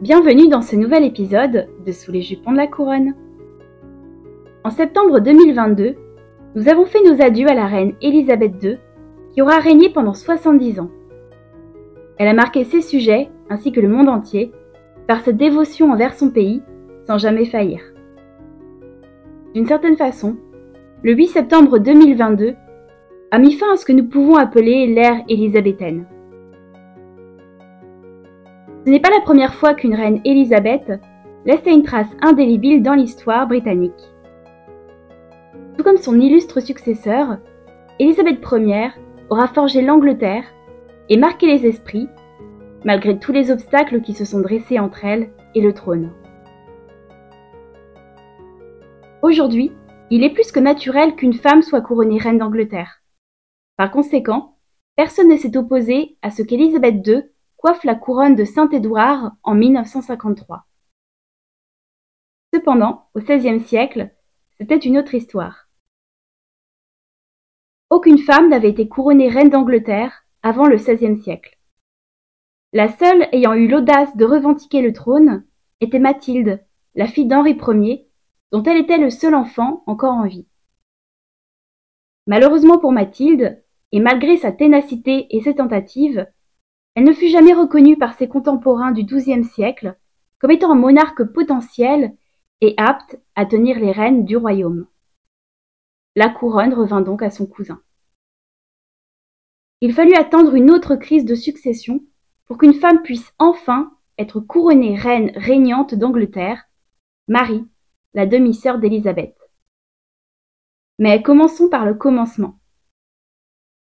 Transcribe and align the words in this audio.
Bienvenue 0.00 0.46
dans 0.46 0.62
ce 0.62 0.76
nouvel 0.76 1.02
épisode 1.02 1.66
de 1.84 1.90
Sous 1.90 2.12
les 2.12 2.22
jupons 2.22 2.52
de 2.52 2.56
la 2.56 2.68
couronne. 2.68 3.16
En 4.62 4.70
septembre 4.70 5.18
2022, 5.18 5.96
nous 6.54 6.68
avons 6.68 6.86
fait 6.86 7.02
nos 7.02 7.20
adieux 7.20 7.48
à 7.48 7.54
la 7.54 7.66
reine 7.66 7.94
Élisabeth 8.00 8.62
II, 8.62 8.78
qui 9.32 9.42
aura 9.42 9.58
régné 9.58 9.90
pendant 9.90 10.14
70 10.14 10.78
ans. 10.78 10.90
Elle 12.16 12.28
a 12.28 12.32
marqué 12.32 12.62
ses 12.62 12.80
sujets, 12.80 13.28
ainsi 13.50 13.72
que 13.72 13.80
le 13.80 13.88
monde 13.88 14.08
entier, 14.08 14.52
par 15.08 15.22
sa 15.22 15.32
dévotion 15.32 15.90
envers 15.90 16.14
son 16.14 16.30
pays, 16.30 16.62
sans 17.08 17.18
jamais 17.18 17.46
faillir. 17.46 17.80
D'une 19.52 19.66
certaine 19.66 19.96
façon, 19.96 20.36
le 21.02 21.12
8 21.12 21.26
septembre 21.26 21.80
2022 21.80 22.54
a 23.32 23.38
mis 23.40 23.54
fin 23.54 23.72
à 23.72 23.76
ce 23.76 23.84
que 23.84 23.92
nous 23.92 24.06
pouvons 24.06 24.36
appeler 24.36 24.86
l'ère 24.86 25.24
élisabéthaine. 25.28 26.06
Ce 28.88 28.90
n'est 28.90 29.00
pas 29.00 29.10
la 29.10 29.20
première 29.20 29.52
fois 29.52 29.74
qu'une 29.74 29.94
reine 29.94 30.22
Élisabeth 30.24 30.90
laissait 31.44 31.74
une 31.74 31.82
trace 31.82 32.08
indélébile 32.22 32.82
dans 32.82 32.94
l'histoire 32.94 33.46
britannique. 33.46 34.14
Tout 35.76 35.84
comme 35.84 35.98
son 35.98 36.18
illustre 36.18 36.60
successeur, 36.60 37.36
Élisabeth 37.98 38.38
Ier 38.50 38.88
aura 39.28 39.46
forgé 39.46 39.82
l'Angleterre 39.82 40.44
et 41.10 41.18
marqué 41.18 41.46
les 41.48 41.66
esprits, 41.66 42.08
malgré 42.82 43.18
tous 43.18 43.30
les 43.30 43.50
obstacles 43.50 44.00
qui 44.00 44.14
se 44.14 44.24
sont 44.24 44.40
dressés 44.40 44.78
entre 44.78 45.04
elle 45.04 45.28
et 45.54 45.60
le 45.60 45.74
trône. 45.74 46.10
Aujourd'hui, 49.20 49.70
il 50.08 50.24
est 50.24 50.32
plus 50.32 50.50
que 50.50 50.60
naturel 50.60 51.14
qu'une 51.14 51.34
femme 51.34 51.60
soit 51.60 51.82
couronnée 51.82 52.20
reine 52.20 52.38
d'Angleterre. 52.38 53.02
Par 53.76 53.90
conséquent, 53.90 54.56
personne 54.96 55.28
ne 55.28 55.36
s'est 55.36 55.58
opposé 55.58 56.16
à 56.22 56.30
ce 56.30 56.40
qu'Élisabeth 56.40 57.06
II 57.06 57.24
coiffe 57.58 57.84
la 57.84 57.96
couronne 57.96 58.36
de 58.36 58.44
Saint-Édouard 58.44 59.32
en 59.42 59.54
1953. 59.54 60.66
Cependant, 62.54 63.08
au 63.14 63.20
XVIe 63.20 63.60
siècle, 63.60 64.14
c'était 64.58 64.78
une 64.78 64.96
autre 64.96 65.14
histoire. 65.14 65.68
Aucune 67.90 68.18
femme 68.18 68.48
n'avait 68.48 68.70
été 68.70 68.88
couronnée 68.88 69.28
reine 69.28 69.50
d'Angleterre 69.50 70.24
avant 70.42 70.66
le 70.66 70.76
XVIe 70.76 71.20
siècle. 71.20 71.58
La 72.72 72.88
seule 72.88 73.28
ayant 73.32 73.54
eu 73.54 73.66
l'audace 73.66 74.16
de 74.16 74.24
revendiquer 74.24 74.80
le 74.80 74.92
trône 74.92 75.44
était 75.80 75.98
Mathilde, 75.98 76.64
la 76.94 77.06
fille 77.06 77.26
d'Henri 77.26 77.56
Ier, 77.56 78.08
dont 78.52 78.62
elle 78.62 78.78
était 78.78 78.98
le 78.98 79.10
seul 79.10 79.34
enfant 79.34 79.82
encore 79.86 80.14
en 80.14 80.26
vie. 80.26 80.46
Malheureusement 82.26 82.78
pour 82.78 82.92
Mathilde, 82.92 83.62
et 83.90 84.00
malgré 84.00 84.36
sa 84.36 84.52
ténacité 84.52 85.26
et 85.34 85.40
ses 85.40 85.56
tentatives, 85.56 86.26
elle 86.98 87.04
ne 87.04 87.12
fut 87.12 87.28
jamais 87.28 87.52
reconnue 87.52 87.96
par 87.96 88.14
ses 88.14 88.26
contemporains 88.26 88.90
du 88.90 89.04
XIIe 89.04 89.44
siècle 89.44 89.96
comme 90.40 90.50
étant 90.50 90.72
un 90.72 90.74
monarque 90.74 91.22
potentiel 91.22 92.16
et 92.60 92.74
apte 92.76 93.20
à 93.36 93.46
tenir 93.46 93.78
les 93.78 93.92
rênes 93.92 94.24
du 94.24 94.36
royaume. 94.36 94.88
La 96.16 96.28
couronne 96.28 96.74
revint 96.74 97.00
donc 97.00 97.22
à 97.22 97.30
son 97.30 97.46
cousin. 97.46 97.80
Il 99.80 99.94
fallut 99.94 100.16
attendre 100.16 100.56
une 100.56 100.72
autre 100.72 100.96
crise 100.96 101.24
de 101.24 101.36
succession 101.36 102.00
pour 102.46 102.58
qu'une 102.58 102.74
femme 102.74 103.02
puisse 103.02 103.32
enfin 103.38 103.92
être 104.18 104.40
couronnée 104.40 104.96
reine 104.96 105.30
régnante 105.36 105.94
d'Angleterre, 105.94 106.64
Marie, 107.28 107.64
la 108.12 108.26
demi-sœur 108.26 108.78
d'Élisabeth. 108.78 109.38
Mais 110.98 111.22
commençons 111.22 111.68
par 111.68 111.86
le 111.86 111.94
commencement. 111.94 112.58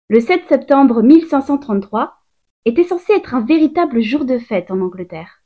Le 0.07 0.21
7 0.21 0.47
septembre 0.47 1.01
1533, 1.01 2.20
était 2.65 2.83
censé 2.83 3.13
être 3.13 3.33
un 3.33 3.41
véritable 3.41 4.01
jour 4.01 4.25
de 4.25 4.37
fête 4.37 4.71
en 4.71 4.81
Angleterre. 4.81 5.43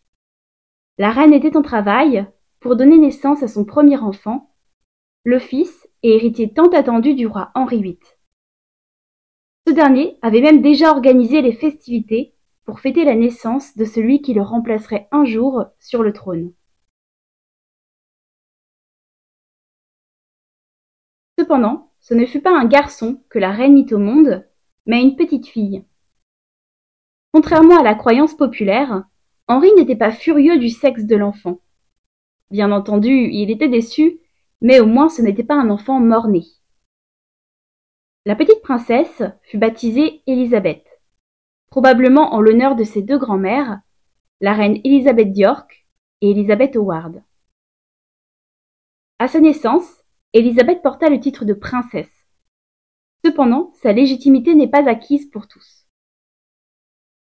La 0.97 1.11
reine 1.11 1.33
était 1.33 1.55
en 1.57 1.61
travail 1.61 2.27
pour 2.59 2.75
donner 2.75 2.97
naissance 2.97 3.43
à 3.43 3.47
son 3.47 3.65
premier 3.65 3.97
enfant, 3.97 4.53
le 5.23 5.39
fils 5.39 5.87
et 6.03 6.15
héritier 6.15 6.53
tant 6.53 6.69
attendu 6.69 7.13
du 7.13 7.27
roi 7.27 7.51
Henri 7.55 7.81
VIII. 7.81 7.99
Ce 9.67 9.73
dernier 9.73 10.17
avait 10.21 10.41
même 10.41 10.61
déjà 10.61 10.91
organisé 10.91 11.41
les 11.41 11.53
festivités 11.53 12.35
pour 12.65 12.79
fêter 12.79 13.05
la 13.05 13.15
naissance 13.15 13.75
de 13.75 13.85
celui 13.85 14.21
qui 14.21 14.33
le 14.33 14.41
remplacerait 14.41 15.07
un 15.11 15.25
jour 15.25 15.65
sur 15.79 16.03
le 16.03 16.13
trône. 16.13 16.53
Cependant, 21.37 21.91
ce 21.99 22.13
ne 22.13 22.25
fut 22.25 22.41
pas 22.41 22.57
un 22.57 22.65
garçon 22.65 23.23
que 23.29 23.39
la 23.39 23.51
reine 23.51 23.73
mit 23.73 23.91
au 23.91 23.97
monde, 23.97 24.47
mais 24.85 25.01
une 25.01 25.15
petite 25.15 25.47
fille. 25.47 25.83
Contrairement 27.35 27.77
à 27.77 27.83
la 27.83 27.95
croyance 27.95 28.33
populaire, 28.33 29.03
Henri 29.49 29.67
n'était 29.75 29.97
pas 29.97 30.13
furieux 30.13 30.57
du 30.57 30.69
sexe 30.69 31.03
de 31.03 31.17
l'enfant. 31.17 31.59
Bien 32.49 32.71
entendu, 32.71 33.27
il 33.29 33.51
était 33.51 33.67
déçu, 33.67 34.21
mais 34.61 34.79
au 34.79 34.85
moins 34.85 35.09
ce 35.09 35.21
n'était 35.21 35.43
pas 35.43 35.55
un 35.55 35.69
enfant 35.69 35.99
mort-né. 35.99 36.45
La 38.25 38.37
petite 38.37 38.61
princesse 38.61 39.21
fut 39.41 39.57
baptisée 39.57 40.21
Élisabeth, 40.27 40.85
probablement 41.67 42.33
en 42.33 42.39
l'honneur 42.39 42.77
de 42.77 42.85
ses 42.85 43.01
deux 43.01 43.17
grands-mères, 43.17 43.81
la 44.39 44.53
reine 44.53 44.79
Élisabeth 44.85 45.33
d'York 45.33 45.85
et 46.21 46.31
Élisabeth 46.31 46.77
Howard. 46.77 47.21
À 49.19 49.27
sa 49.27 49.41
naissance, 49.41 50.05
Élisabeth 50.31 50.81
porta 50.81 51.09
le 51.09 51.19
titre 51.19 51.43
de 51.43 51.53
princesse. 51.53 52.25
Cependant, 53.25 53.73
sa 53.81 53.91
légitimité 53.91 54.55
n'est 54.55 54.69
pas 54.69 54.87
acquise 54.87 55.29
pour 55.29 55.49
tous. 55.49 55.84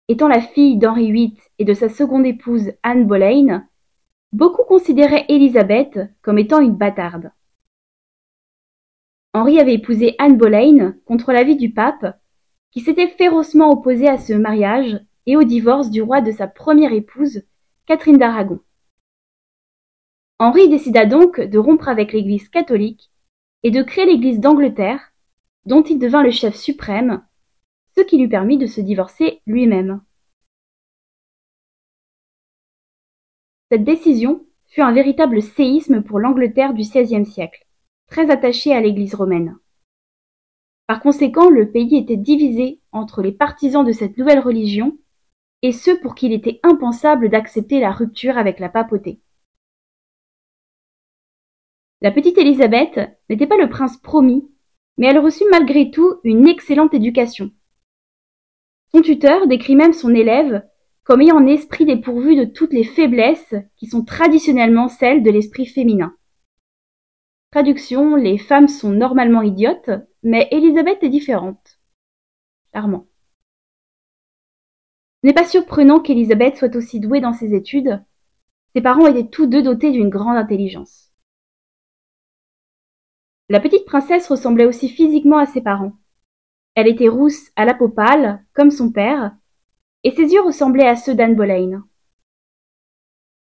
Étant 0.09 0.29
la 0.29 0.41
fille 0.41 0.77
d'Henri 0.77 1.11
VIII 1.11 1.39
et 1.59 1.65
de 1.65 1.75
sa 1.75 1.89
seconde 1.89 2.27
épouse 2.27 2.73
Anne 2.85 3.07
Boleyn, 3.07 3.67
beaucoup 4.33 4.63
considéraient 4.63 5.27
Élisabeth 5.29 5.99
comme 6.23 6.39
étant 6.39 6.61
une 6.61 6.77
bâtarde. 6.77 7.33
Henri 9.33 9.59
avait 9.59 9.75
épousé 9.75 10.15
Anne 10.19 10.39
Boleyn 10.39 10.95
contre 11.07 11.33
l'avis 11.33 11.57
du 11.57 11.73
pape, 11.73 12.19
qui 12.71 12.81
s'était 12.81 13.09
férocement 13.09 13.71
opposé 13.71 14.09
à 14.09 14.17
ce 14.17 14.33
mariage 14.33 15.01
et 15.27 15.37
au 15.37 15.43
divorce 15.43 15.91
du 15.91 16.03
roi 16.03 16.21
de 16.21 16.31
sa 16.31 16.47
première 16.47 16.93
épouse, 16.93 17.43
Catherine 17.87 18.19
d'Aragon. 18.19 18.61
Henri 20.39 20.69
décida 20.69 21.05
donc 21.05 21.41
de 21.41 21.59
rompre 21.59 21.89
avec 21.89 22.13
l'Église 22.13 22.49
catholique 22.49 23.11
et 23.65 23.73
de 23.73 23.83
créer 23.83 24.07
l'Église 24.07 24.39
d'Angleterre, 24.39 25.01
dont 25.65 25.83
il 25.83 25.99
devint 25.99 26.23
le 26.23 26.31
chef 26.31 26.55
suprême 26.55 27.25
ce 27.97 28.03
qui 28.03 28.19
lui 28.19 28.29
permit 28.29 28.59
de 28.59 28.67
se 28.67 28.81
divorcer 28.81 29.41
lui-même. 29.47 30.03
Cette 33.71 33.85
décision 33.85 34.45
fut 34.67 34.83
un 34.83 34.93
véritable 34.93 35.43
séisme 35.43 36.03
pour 36.03 36.19
l'Angleterre 36.19 36.75
du 36.75 36.83
XVIe 36.83 37.27
siècle, 37.27 37.67
très 38.09 38.31
attachée 38.31 38.73
à 38.73 38.81
l'Église 38.81 39.15
romaine. 39.15 39.57
Par 40.87 41.01
conséquent, 41.01 41.51
le 41.51 41.71
pays 41.71 41.97
était 41.97 42.17
divisé 42.17 42.81
entre 42.93 43.23
les 43.23 43.33
partisans 43.33 43.85
de 43.85 43.93
cette 43.93 44.17
nouvelle 44.19 44.39
religion 44.39 44.97
et 45.63 45.73
ceux 45.73 45.99
pour 46.01 46.15
qui 46.15 46.27
il 46.27 46.33
était 46.33 46.61
impensable 46.63 47.29
d'accepter 47.29 47.81
la 47.81 47.91
rupture 47.91 48.39
avec 48.39 48.61
la 48.61 48.69
papauté. 48.69 49.21
La 52.03 52.13
petite 52.13 52.39
Élisabeth 52.39 53.01
n'était 53.29 53.47
pas 53.47 53.57
le 53.57 53.69
prince 53.69 53.97
promis, 53.97 54.49
mais 54.99 55.09
elle 55.09 55.19
reçut 55.19 55.47
malgré 55.51 55.91
tout 55.91 56.21
une 56.23 56.47
excellente 56.47 56.95
éducation. 56.95 57.51
Son 58.93 59.03
tuteur 59.03 59.47
décrit 59.47 59.77
même 59.77 59.93
son 59.93 60.15
élève 60.15 60.63
comme 61.07 61.21
ayant 61.21 61.39
un 61.39 61.47
esprit 61.47 61.85
dépourvu 61.85 62.35
de 62.35 62.45
toutes 62.45 62.73
les 62.73 62.85
faiblesses 62.85 63.55
qui 63.77 63.87
sont 63.87 64.05
traditionnellement 64.05 64.89
celles 64.89 65.23
de 65.23 65.31
l'esprit 65.31 65.67
féminin. 65.67 66.17
Traduction, 67.53 68.17
les 68.17 68.39
femmes 68.39 68.67
sont 68.67 68.91
normalement 68.91 69.43
idiotes, 69.43 69.91
mais 70.25 70.49
Elisabeth 70.51 71.03
est 71.03 71.09
différente. 71.09 71.79
Charmant. 72.75 73.07
Ce 75.23 75.29
n'est 75.29 75.33
pas 75.33 75.47
surprenant 75.47 76.01
qu'Elisabeth 76.01 76.57
soit 76.57 76.75
aussi 76.75 77.01
douée 77.01 77.21
dans 77.21 77.33
ses 77.33 77.55
études. 77.55 78.05
Ses 78.75 78.83
parents 78.83 79.07
étaient 79.07 79.29
tous 79.29 79.47
deux 79.47 79.63
dotés 79.63 79.93
d'une 79.93 80.11
grande 80.11 80.37
intelligence. 80.37 81.13
La 83.49 83.61
petite 83.61 83.87
princesse 83.87 84.29
ressemblait 84.29 84.67
aussi 84.67 84.89
physiquement 84.89 85.39
à 85.39 85.47
ses 85.47 85.63
parents. 85.63 85.93
Elle 86.77 86.89
était 86.89 87.09
rousse 87.09 87.51
à 87.57 87.65
la 87.65 87.73
peau 87.73 87.89
pâle, 87.89 88.45
comme 88.53 88.71
son 88.71 88.93
père, 88.93 89.35
et 90.05 90.11
ses 90.11 90.35
yeux 90.35 90.43
ressemblaient 90.43 90.87
à 90.87 90.95
ceux 90.95 91.15
d'Anne 91.15 91.35
Boleyn. 91.35 91.83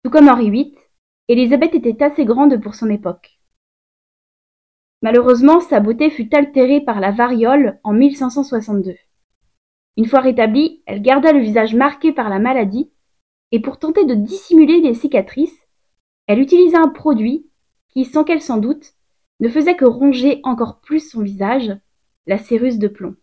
Tout 0.04 0.10
comme 0.10 0.28
Henri 0.28 0.50
VIII, 0.50 0.76
Élisabeth 1.28 1.76
était 1.76 2.04
assez 2.04 2.26
grande 2.26 2.60
pour 2.60 2.74
son 2.74 2.90
époque. 2.90 3.40
Malheureusement, 5.04 5.60
sa 5.60 5.80
beauté 5.80 6.10
fut 6.10 6.34
altérée 6.36 6.82
par 6.82 7.00
la 7.00 7.12
variole 7.12 7.80
en 7.84 7.94
1562. 7.94 8.96
Une 9.98 10.06
fois 10.08 10.22
rétablie, 10.22 10.82
elle 10.88 11.04
garda 11.04 11.32
le 11.32 11.42
visage 11.42 11.76
marqué 11.76 12.14
par 12.14 12.28
la 12.28 12.40
maladie, 12.40 12.92
et 13.52 13.60
pour 13.60 13.78
tenter 13.78 14.04
de 14.06 14.16
dissimuler 14.16 14.82
les 14.82 14.96
cicatrices, 14.96 15.68
elle 16.26 16.40
utilisa 16.40 16.80
un 16.80 16.90
produit 16.90 17.48
qui, 17.90 18.06
sans 18.06 18.24
qu'elle 18.24 18.42
s'en 18.42 18.58
doute, 18.58 18.94
ne 19.42 19.50
faisait 19.50 19.76
que 19.76 19.86
ronger 19.86 20.40
encore 20.44 20.82
plus 20.82 21.08
son 21.08 21.22
visage, 21.22 21.72
la 22.28 22.38
céruse 22.38 22.80
de 22.80 22.88
plomb. 22.88 23.16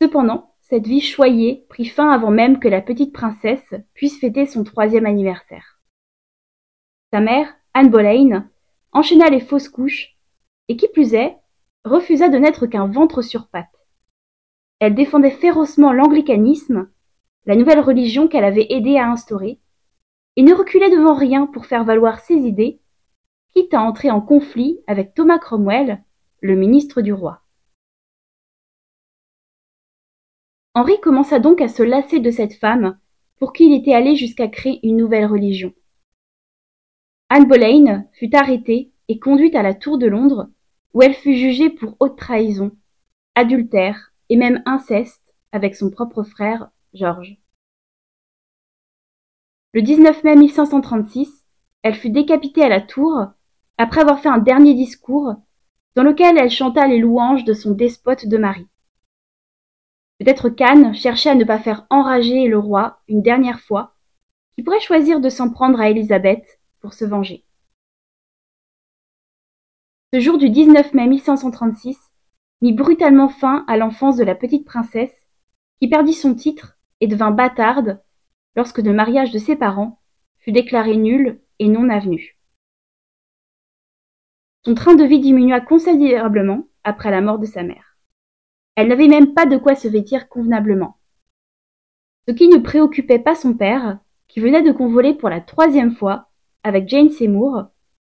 Cependant, 0.00 0.54
cette 0.60 0.86
vie 0.86 1.00
choyée 1.00 1.64
prit 1.68 1.86
fin 1.86 2.10
avant 2.10 2.30
même 2.30 2.58
que 2.58 2.68
la 2.68 2.82
petite 2.82 3.12
princesse 3.12 3.74
puisse 3.94 4.18
fêter 4.18 4.46
son 4.46 4.64
troisième 4.64 5.06
anniversaire. 5.06 5.80
Sa 7.12 7.20
mère, 7.20 7.54
Anne 7.72 7.90
Boleyn, 7.90 8.50
enchaîna 8.92 9.30
les 9.30 9.40
fausses 9.40 9.68
couches, 9.68 10.16
et 10.68 10.76
qui 10.76 10.88
plus 10.88 11.14
est, 11.14 11.36
refusa 11.84 12.28
de 12.28 12.38
n'être 12.38 12.66
qu'un 12.66 12.86
ventre 12.86 13.22
sur 13.22 13.48
pattes. 13.48 13.68
Elle 14.80 14.94
défendait 14.94 15.30
férocement 15.30 15.92
l'anglicanisme, 15.92 16.90
la 17.46 17.56
nouvelle 17.56 17.80
religion 17.80 18.28
qu'elle 18.28 18.44
avait 18.44 18.66
aidé 18.70 18.98
à 18.98 19.08
instaurer, 19.08 19.60
et 20.34 20.42
ne 20.42 20.52
reculait 20.52 20.90
devant 20.90 21.14
rien 21.14 21.46
pour 21.46 21.66
faire 21.66 21.84
valoir 21.84 22.20
ses 22.20 22.34
idées, 22.34 22.80
quitte 23.56 23.72
à 23.72 23.80
entrer 23.80 24.10
en 24.10 24.20
conflit 24.20 24.80
avec 24.86 25.14
Thomas 25.14 25.38
Cromwell, 25.38 26.04
le 26.42 26.56
ministre 26.56 27.00
du 27.00 27.14
roi. 27.14 27.40
Henri 30.74 31.00
commença 31.00 31.38
donc 31.38 31.62
à 31.62 31.68
se 31.68 31.82
lasser 31.82 32.20
de 32.20 32.30
cette 32.30 32.52
femme 32.52 32.98
pour 33.38 33.54
qui 33.54 33.64
il 33.64 33.74
était 33.74 33.94
allé 33.94 34.14
jusqu'à 34.14 34.48
créer 34.48 34.86
une 34.86 34.98
nouvelle 34.98 35.24
religion. 35.24 35.72
Anne 37.30 37.48
Boleyn 37.48 38.04
fut 38.12 38.36
arrêtée 38.36 38.92
et 39.08 39.18
conduite 39.18 39.54
à 39.54 39.62
la 39.62 39.72
Tour 39.72 39.96
de 39.96 40.06
Londres, 40.06 40.50
où 40.92 41.00
elle 41.00 41.14
fut 41.14 41.34
jugée 41.34 41.70
pour 41.70 41.96
haute 41.98 42.18
trahison, 42.18 42.72
adultère 43.36 44.12
et 44.28 44.36
même 44.36 44.62
inceste 44.66 45.34
avec 45.52 45.76
son 45.76 45.88
propre 45.88 46.24
frère 46.24 46.68
George. 46.92 47.38
Le 49.72 49.80
19 49.80 50.24
mai 50.24 50.36
1536, 50.36 51.46
elle 51.82 51.94
fut 51.94 52.10
décapitée 52.10 52.62
à 52.62 52.68
la 52.68 52.82
Tour 52.82 53.28
après 53.78 54.00
avoir 54.00 54.20
fait 54.20 54.28
un 54.28 54.38
dernier 54.38 54.74
discours 54.74 55.34
dans 55.94 56.02
lequel 56.02 56.38
elle 56.38 56.50
chanta 56.50 56.86
les 56.86 56.98
louanges 56.98 57.44
de 57.44 57.54
son 57.54 57.72
despote 57.72 58.26
de 58.26 58.36
mari. 58.36 58.66
Peut-être 60.18 60.48
qu'Anne 60.48 60.94
cherchait 60.94 61.30
à 61.30 61.34
ne 61.34 61.44
pas 61.44 61.58
faire 61.58 61.86
enrager 61.90 62.48
le 62.48 62.58
roi 62.58 63.00
une 63.08 63.22
dernière 63.22 63.60
fois, 63.60 63.94
qui 64.54 64.62
pourrait 64.62 64.80
choisir 64.80 65.20
de 65.20 65.28
s'en 65.28 65.50
prendre 65.50 65.80
à 65.80 65.90
Élisabeth 65.90 66.58
pour 66.80 66.94
se 66.94 67.04
venger. 67.04 67.44
Ce 70.14 70.20
jour 70.20 70.38
du 70.38 70.48
19 70.48 70.94
mai 70.94 71.08
1536 71.08 71.98
mit 72.62 72.72
brutalement 72.72 73.28
fin 73.28 73.64
à 73.68 73.76
l'enfance 73.76 74.16
de 74.16 74.24
la 74.24 74.34
petite 74.34 74.64
princesse, 74.64 75.26
qui 75.78 75.88
perdit 75.88 76.14
son 76.14 76.34
titre 76.34 76.78
et 77.00 77.06
devint 77.06 77.30
bâtarde 77.30 78.02
lorsque 78.54 78.78
le 78.78 78.94
mariage 78.94 79.30
de 79.30 79.38
ses 79.38 79.56
parents 79.56 80.00
fut 80.38 80.52
déclaré 80.52 80.96
nul 80.96 81.40
et 81.58 81.68
non 81.68 81.90
avenu. 81.90 82.35
Son 84.66 84.74
train 84.74 84.96
de 84.96 85.04
vie 85.04 85.20
diminua 85.20 85.60
considérablement 85.60 86.66
après 86.82 87.12
la 87.12 87.20
mort 87.20 87.38
de 87.38 87.46
sa 87.46 87.62
mère. 87.62 87.96
Elle 88.74 88.88
n'avait 88.88 89.06
même 89.06 89.32
pas 89.32 89.46
de 89.46 89.56
quoi 89.58 89.76
se 89.76 89.86
vêtir 89.86 90.28
convenablement. 90.28 90.98
Ce 92.26 92.34
qui 92.34 92.48
ne 92.48 92.58
préoccupait 92.58 93.20
pas 93.20 93.36
son 93.36 93.54
père, 93.54 94.00
qui 94.26 94.40
venait 94.40 94.64
de 94.64 94.72
convoler 94.72 95.14
pour 95.14 95.28
la 95.28 95.40
troisième 95.40 95.94
fois 95.94 96.30
avec 96.64 96.88
Jane 96.88 97.10
Seymour, 97.10 97.66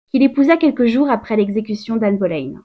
qu'il 0.06 0.22
épousa 0.22 0.56
quelques 0.56 0.86
jours 0.86 1.10
après 1.10 1.34
l'exécution 1.34 1.96
d'Anne 1.96 2.16
Boleyn. 2.16 2.64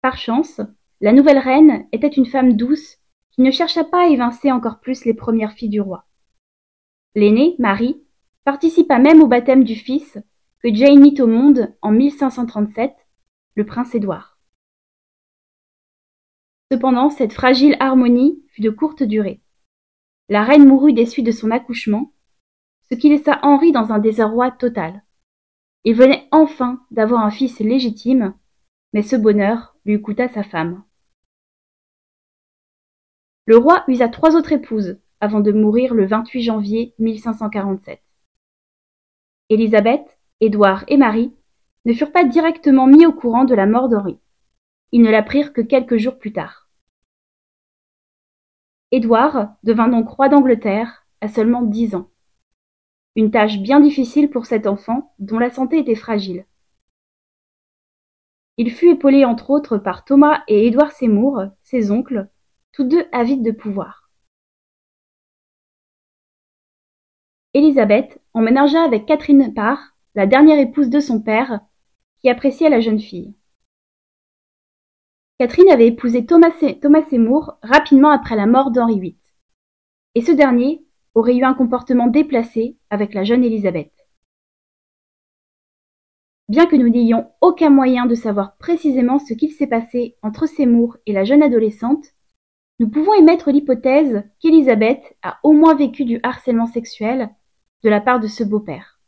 Par 0.00 0.16
chance, 0.16 0.62
la 1.02 1.12
nouvelle 1.12 1.36
reine 1.36 1.86
était 1.92 2.08
une 2.08 2.24
femme 2.24 2.54
douce 2.54 2.96
qui 3.32 3.42
ne 3.42 3.50
chercha 3.50 3.84
pas 3.84 4.04
à 4.04 4.08
évincer 4.08 4.50
encore 4.50 4.80
plus 4.80 5.04
les 5.04 5.12
premières 5.12 5.52
filles 5.52 5.68
du 5.68 5.82
roi. 5.82 6.06
L'aînée, 7.14 7.56
Marie, 7.58 8.03
participa 8.44 8.98
même 8.98 9.20
au 9.20 9.26
baptême 9.26 9.64
du 9.64 9.74
fils 9.74 10.18
que 10.62 10.72
Jane 10.72 11.00
mit 11.00 11.20
au 11.20 11.26
monde 11.26 11.74
en 11.82 11.90
1537, 11.90 12.94
le 13.56 13.66
prince 13.66 13.94
Édouard. 13.94 14.38
Cependant, 16.72 17.10
cette 17.10 17.32
fragile 17.32 17.76
harmonie 17.80 18.42
fut 18.48 18.62
de 18.62 18.70
courte 18.70 19.02
durée. 19.02 19.40
La 20.28 20.42
reine 20.42 20.66
mourut 20.66 20.92
des 20.92 21.06
suites 21.06 21.26
de 21.26 21.32
son 21.32 21.50
accouchement, 21.50 22.12
ce 22.90 22.94
qui 22.94 23.10
laissa 23.10 23.38
Henri 23.42 23.72
dans 23.72 23.92
un 23.92 23.98
désarroi 23.98 24.50
total. 24.50 25.04
Il 25.84 25.94
venait 25.94 26.26
enfin 26.30 26.80
d'avoir 26.90 27.24
un 27.24 27.30
fils 27.30 27.60
légitime, 27.60 28.34
mais 28.92 29.02
ce 29.02 29.16
bonheur 29.16 29.76
lui 29.84 30.00
coûta 30.00 30.28
sa 30.28 30.42
femme. 30.42 30.82
Le 33.46 33.58
roi 33.58 33.84
usa 33.88 34.08
trois 34.08 34.34
autres 34.34 34.52
épouses 34.52 34.98
avant 35.20 35.40
de 35.40 35.52
mourir 35.52 35.94
le 35.94 36.06
28 36.06 36.42
janvier 36.42 36.94
1547. 36.98 38.03
Élisabeth, 39.50 40.18
Édouard 40.40 40.84
et 40.88 40.96
Marie 40.96 41.32
ne 41.84 41.92
furent 41.92 42.12
pas 42.12 42.24
directement 42.24 42.86
mis 42.86 43.04
au 43.04 43.12
courant 43.12 43.44
de 43.44 43.54
la 43.54 43.66
mort 43.66 43.88
d'Henri. 43.88 44.18
Ils 44.92 45.02
ne 45.02 45.10
l'apprirent 45.10 45.52
que 45.52 45.60
quelques 45.60 45.98
jours 45.98 46.18
plus 46.18 46.32
tard. 46.32 46.68
Édouard 48.90 49.54
devint 49.62 49.88
donc 49.88 50.08
roi 50.08 50.28
d'Angleterre 50.28 51.06
à 51.20 51.28
seulement 51.28 51.62
dix 51.62 51.94
ans. 51.94 52.10
Une 53.16 53.30
tâche 53.30 53.58
bien 53.58 53.80
difficile 53.80 54.30
pour 54.30 54.46
cet 54.46 54.66
enfant 54.66 55.14
dont 55.18 55.38
la 55.38 55.50
santé 55.50 55.78
était 55.78 55.94
fragile. 55.94 56.46
Il 58.56 58.70
fut 58.70 58.90
épaulé 58.90 59.24
entre 59.24 59.50
autres 59.50 59.78
par 59.78 60.04
Thomas 60.04 60.42
et 60.48 60.66
Édouard 60.66 60.92
Seymour, 60.92 61.42
ses 61.62 61.90
oncles, 61.90 62.28
tous 62.72 62.84
deux 62.84 63.06
avides 63.12 63.42
de 63.42 63.50
pouvoir. 63.50 64.10
Élisabeth 67.52 68.20
emménagea 68.34 68.82
avec 68.82 69.06
Catherine 69.06 69.54
Parr, 69.54 69.78
la 70.14 70.26
dernière 70.26 70.58
épouse 70.58 70.90
de 70.90 71.00
son 71.00 71.20
père, 71.20 71.60
qui 72.20 72.28
appréciait 72.28 72.68
la 72.68 72.80
jeune 72.80 73.00
fille. 73.00 73.34
Catherine 75.38 75.70
avait 75.70 75.88
épousé 75.88 76.26
Thomas, 76.26 76.52
Seymour 77.08 77.58
rapidement 77.62 78.10
après 78.10 78.36
la 78.36 78.46
mort 78.46 78.70
d'Henri 78.70 79.00
VIII, 79.00 79.18
et 80.14 80.22
ce 80.22 80.32
dernier 80.32 80.84
aurait 81.14 81.36
eu 81.36 81.44
un 81.44 81.54
comportement 81.54 82.08
déplacé 82.08 82.76
avec 82.90 83.14
la 83.14 83.24
jeune 83.24 83.44
Élisabeth. 83.44 83.92
Bien 86.48 86.66
que 86.66 86.76
nous 86.76 86.88
n'ayons 86.88 87.30
aucun 87.40 87.70
moyen 87.70 88.06
de 88.06 88.14
savoir 88.14 88.56
précisément 88.58 89.18
ce 89.18 89.32
qu'il 89.32 89.52
s'est 89.52 89.66
passé 89.66 90.16
entre 90.22 90.46
Seymour 90.46 90.96
et 91.06 91.12
la 91.12 91.24
jeune 91.24 91.42
adolescente, 91.42 92.06
nous 92.80 92.88
pouvons 92.88 93.14
émettre 93.14 93.50
l'hypothèse 93.50 94.24
qu'Élisabeth 94.40 95.16
a 95.22 95.38
au 95.42 95.52
moins 95.52 95.74
vécu 95.74 96.04
du 96.04 96.20
harcèlement 96.22 96.66
sexuel 96.66 97.30
de 97.84 97.90
la 97.90 98.00
part 98.00 98.18
de 98.18 98.26
ce 98.26 98.42
beau-père. 98.42 98.98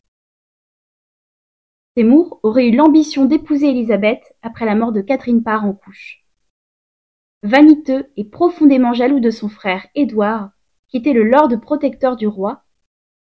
Seymour 1.97 2.41
aurait 2.43 2.69
eu 2.69 2.77
l'ambition 2.77 3.25
d'épouser 3.25 3.69
Élisabeth 3.69 4.37
après 4.43 4.67
la 4.67 4.75
mort 4.75 4.93
de 4.93 5.01
Catherine 5.01 5.43
Parr 5.43 5.65
en 5.65 5.73
couche. 5.73 6.25
Vaniteux 7.43 8.13
et 8.17 8.25
profondément 8.25 8.93
jaloux 8.93 9.21
de 9.21 9.31
son 9.31 9.49
frère 9.49 9.87
Édouard, 9.95 10.51
qui 10.89 10.99
était 10.99 11.15
le 11.15 11.25
lord 11.25 11.49
protecteur 11.61 12.17
du 12.17 12.27
roi, 12.27 12.65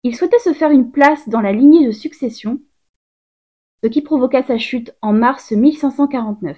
il 0.03 0.15
souhaitait 0.15 0.39
se 0.39 0.53
faire 0.53 0.71
une 0.71 0.91
place 0.91 1.27
dans 1.29 1.41
la 1.41 1.53
lignée 1.53 1.87
de 1.87 1.91
succession 1.91 2.61
ce 3.81 3.87
qui 3.87 4.01
provoqua 4.01 4.43
sa 4.43 4.57
chute 4.57 4.93
en 5.01 5.13
mars 5.13 5.51
1549. 5.51 6.57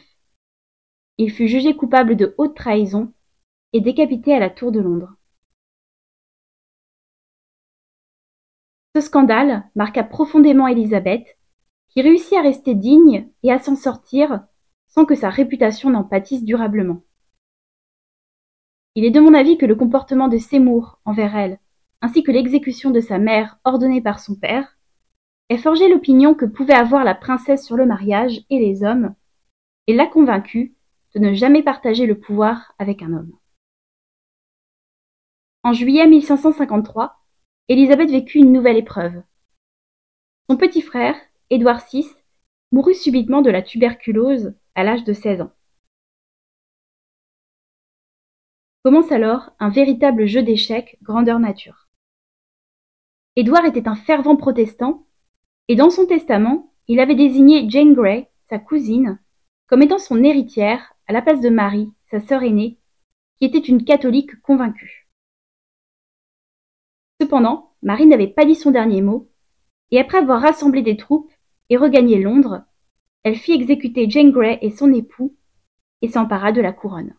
Il 1.19 1.31
fut 1.31 1.47
jugé 1.47 1.75
coupable 1.75 2.15
de 2.15 2.33
haute 2.39 2.55
trahison 2.55 3.13
et 3.73 3.81
décapité 3.81 4.33
à 4.33 4.39
la 4.39 4.49
Tour 4.49 4.71
de 4.71 4.79
Londres. 4.79 5.13
Ce 8.95 9.01
scandale 9.01 9.69
marqua 9.75 10.03
profondément 10.03 10.67
Élisabeth, 10.67 11.25
qui 11.89 12.01
réussit 12.01 12.37
à 12.37 12.41
rester 12.41 12.75
digne 12.75 13.29
et 13.43 13.51
à 13.51 13.59
s'en 13.59 13.75
sortir 13.75 14.43
sans 14.87 15.05
que 15.05 15.15
sa 15.15 15.29
réputation 15.29 15.89
n'en 15.89 16.03
pâtisse 16.03 16.43
durablement. 16.43 17.01
Il 18.95 19.05
est 19.05 19.11
de 19.11 19.21
mon 19.21 19.33
avis 19.33 19.57
que 19.57 19.65
le 19.65 19.75
comportement 19.75 20.27
de 20.27 20.37
Seymour 20.37 20.99
envers 21.05 21.37
elle, 21.37 21.59
ainsi 22.01 22.23
que 22.23 22.31
l'exécution 22.31 22.91
de 22.91 22.99
sa 22.99 23.17
mère 23.17 23.57
ordonnée 23.63 24.01
par 24.01 24.19
son 24.19 24.35
père, 24.35 24.77
ait 25.47 25.57
forgé 25.57 25.87
l'opinion 25.87 26.33
que 26.33 26.45
pouvait 26.45 26.73
avoir 26.73 27.05
la 27.05 27.15
princesse 27.15 27.65
sur 27.65 27.77
le 27.77 27.85
mariage 27.85 28.41
et 28.49 28.59
les 28.59 28.83
hommes, 28.83 29.15
et 29.87 29.93
l'a 29.93 30.07
convaincue 30.07 30.75
de 31.15 31.19
ne 31.19 31.33
jamais 31.33 31.63
partager 31.63 32.05
le 32.05 32.19
pouvoir 32.19 32.73
avec 32.79 33.01
un 33.01 33.13
homme. 33.13 33.31
En 35.63 35.71
juillet 35.71 36.07
1553, 36.07 37.20
Élisabeth 37.67 38.09
vécut 38.09 38.39
une 38.39 38.51
nouvelle 38.51 38.77
épreuve. 38.77 39.21
Son 40.49 40.57
petit 40.57 40.81
frère, 40.81 41.15
Édouard 41.49 41.81
VI, 41.91 42.05
mourut 42.71 42.95
subitement 42.95 43.41
de 43.41 43.49
la 43.49 43.61
tuberculose 43.61 44.53
à 44.75 44.83
l'âge 44.83 45.03
de 45.03 45.13
16 45.13 45.41
ans. 45.41 45.51
Commence 48.83 49.11
alors 49.11 49.51
un 49.59 49.69
véritable 49.69 50.25
jeu 50.25 50.41
d'échecs 50.41 50.97
grandeur 51.03 51.39
nature. 51.39 51.87
Édouard 53.35 53.65
était 53.65 53.87
un 53.87 53.95
fervent 53.95 54.35
protestant 54.35 55.05
et 55.67 55.75
dans 55.75 55.89
son 55.89 56.05
testament, 56.05 56.73
il 56.87 56.99
avait 56.99 57.15
désigné 57.15 57.69
Jane 57.69 57.93
Grey, 57.93 58.29
sa 58.49 58.59
cousine, 58.59 59.19
comme 59.67 59.83
étant 59.83 59.99
son 59.99 60.23
héritière 60.23 60.93
à 61.07 61.13
la 61.13 61.21
place 61.21 61.39
de 61.39 61.49
Marie, 61.49 61.89
sa 62.09 62.19
sœur 62.19 62.43
aînée, 62.43 62.77
qui 63.37 63.45
était 63.45 63.59
une 63.59 63.85
catholique 63.85 64.41
convaincue. 64.41 65.00
Cependant, 67.21 67.75
Marie 67.83 68.07
n'avait 68.07 68.33
pas 68.33 68.45
dit 68.45 68.55
son 68.55 68.71
dernier 68.71 69.03
mot, 69.03 69.29
et 69.91 69.99
après 69.99 70.17
avoir 70.17 70.41
rassemblé 70.41 70.81
des 70.81 70.97
troupes 70.97 71.31
et 71.69 71.77
regagné 71.77 72.19
Londres, 72.19 72.63
elle 73.21 73.35
fit 73.35 73.51
exécuter 73.51 74.09
Jane 74.09 74.31
Grey 74.31 74.57
et 74.63 74.71
son 74.71 74.91
époux 74.91 75.37
et 76.01 76.07
s'empara 76.07 76.51
de 76.51 76.61
la 76.61 76.73
couronne. 76.73 77.13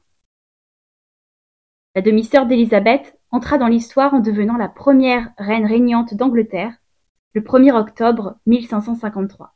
La 1.94 2.02
demi-sœur 2.02 2.47
d'Élisabeth 2.47 3.16
entra 3.30 3.59
dans 3.59 3.68
l'histoire 3.68 4.12
en 4.12 4.18
devenant 4.18 4.56
la 4.56 4.66
première 4.66 5.32
reine 5.38 5.66
régnante 5.66 6.14
d'Angleterre 6.14 6.75
le 7.35 7.40
1er 7.40 7.71
octobre 7.71 8.40
1553. 8.47 9.54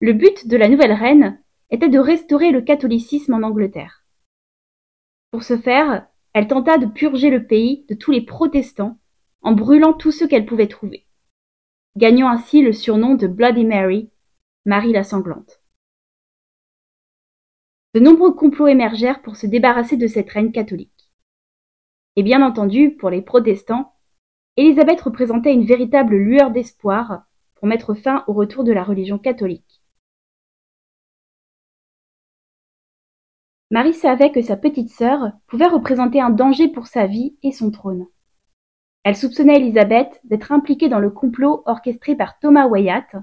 Le 0.00 0.14
but 0.14 0.48
de 0.48 0.56
la 0.56 0.70
nouvelle 0.70 0.94
reine 0.94 1.42
était 1.68 1.90
de 1.90 1.98
restaurer 1.98 2.52
le 2.52 2.62
catholicisme 2.62 3.34
en 3.34 3.42
Angleterre. 3.42 4.06
Pour 5.30 5.42
ce 5.42 5.58
faire, 5.58 6.06
elle 6.34 6.48
tenta 6.48 6.78
de 6.78 6.86
purger 6.86 7.30
le 7.30 7.46
pays 7.46 7.86
de 7.88 7.94
tous 7.94 8.10
les 8.10 8.20
protestants 8.20 8.98
en 9.42 9.52
brûlant 9.52 9.92
tous 9.92 10.10
ceux 10.10 10.26
qu'elle 10.26 10.46
pouvait 10.46 10.66
trouver, 10.66 11.06
gagnant 11.96 12.28
ainsi 12.28 12.60
le 12.60 12.72
surnom 12.72 13.14
de 13.14 13.28
Bloody 13.28 13.64
Mary, 13.64 14.10
Marie 14.66 14.92
la 14.92 15.04
sanglante. 15.04 15.62
De 17.94 18.00
nombreux 18.00 18.34
complots 18.34 18.66
émergèrent 18.66 19.22
pour 19.22 19.36
se 19.36 19.46
débarrasser 19.46 19.96
de 19.96 20.08
cette 20.08 20.28
reine 20.30 20.50
catholique. 20.50 21.12
Et 22.16 22.24
bien 22.24 22.42
entendu, 22.42 22.96
pour 22.96 23.10
les 23.10 23.22
protestants, 23.22 23.94
Élisabeth 24.56 25.00
représentait 25.00 25.54
une 25.54 25.66
véritable 25.66 26.16
lueur 26.16 26.50
d'espoir 26.50 27.24
pour 27.54 27.68
mettre 27.68 27.94
fin 27.94 28.24
au 28.26 28.32
retour 28.32 28.64
de 28.64 28.72
la 28.72 28.82
religion 28.82 29.18
catholique. 29.18 29.83
Marie 33.74 33.92
savait 33.92 34.30
que 34.30 34.40
sa 34.40 34.56
petite 34.56 34.90
sœur 34.90 35.32
pouvait 35.48 35.66
représenter 35.66 36.20
un 36.20 36.30
danger 36.30 36.68
pour 36.68 36.86
sa 36.86 37.08
vie 37.08 37.36
et 37.42 37.50
son 37.50 37.72
trône. 37.72 38.06
Elle 39.02 39.16
soupçonnait 39.16 39.56
Élisabeth 39.56 40.20
d'être 40.22 40.52
impliquée 40.52 40.88
dans 40.88 41.00
le 41.00 41.10
complot 41.10 41.64
orchestré 41.66 42.14
par 42.14 42.38
Thomas 42.38 42.68
Wyatt 42.68 43.16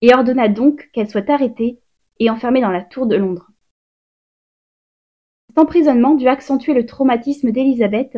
et 0.00 0.14
ordonna 0.14 0.48
donc 0.48 0.88
qu'elle 0.94 1.10
soit 1.10 1.28
arrêtée 1.28 1.78
et 2.20 2.30
enfermée 2.30 2.62
dans 2.62 2.70
la 2.70 2.84
tour 2.84 3.04
de 3.04 3.16
Londres. 3.16 3.50
Cet 5.48 5.58
emprisonnement 5.58 6.14
dut 6.14 6.26
accentuer 6.26 6.72
le 6.72 6.86
traumatisme 6.86 7.52
d'Élisabeth, 7.52 8.16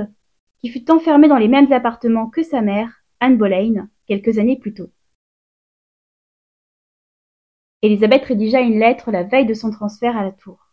qui 0.60 0.68
fut 0.68 0.88
enfermée 0.92 1.26
dans 1.26 1.38
les 1.38 1.48
mêmes 1.48 1.72
appartements 1.72 2.30
que 2.30 2.44
sa 2.44 2.60
mère, 2.60 3.02
Anne 3.18 3.36
Boleyn, 3.36 3.88
quelques 4.06 4.38
années 4.38 4.60
plus 4.60 4.74
tôt. 4.74 4.92
Élisabeth 7.82 8.26
rédigea 8.26 8.60
une 8.60 8.78
lettre 8.78 9.10
la 9.10 9.24
veille 9.24 9.46
de 9.46 9.54
son 9.54 9.72
transfert 9.72 10.16
à 10.16 10.22
la 10.22 10.30
tour, 10.30 10.67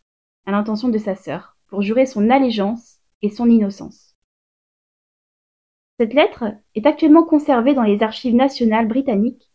à 0.45 0.51
l'intention 0.51 0.89
de 0.89 0.97
sa 0.97 1.15
sœur, 1.15 1.57
pour 1.67 1.81
jurer 1.81 2.05
son 2.05 2.29
allégeance 2.29 2.99
et 3.21 3.29
son 3.29 3.49
innocence. 3.49 4.15
Cette 5.99 6.13
lettre 6.13 6.45
est 6.75 6.85
actuellement 6.85 7.23
conservée 7.23 7.73
dans 7.73 7.83
les 7.83 8.03
Archives 8.03 8.35
nationales 8.35 8.87
britanniques 8.87 9.49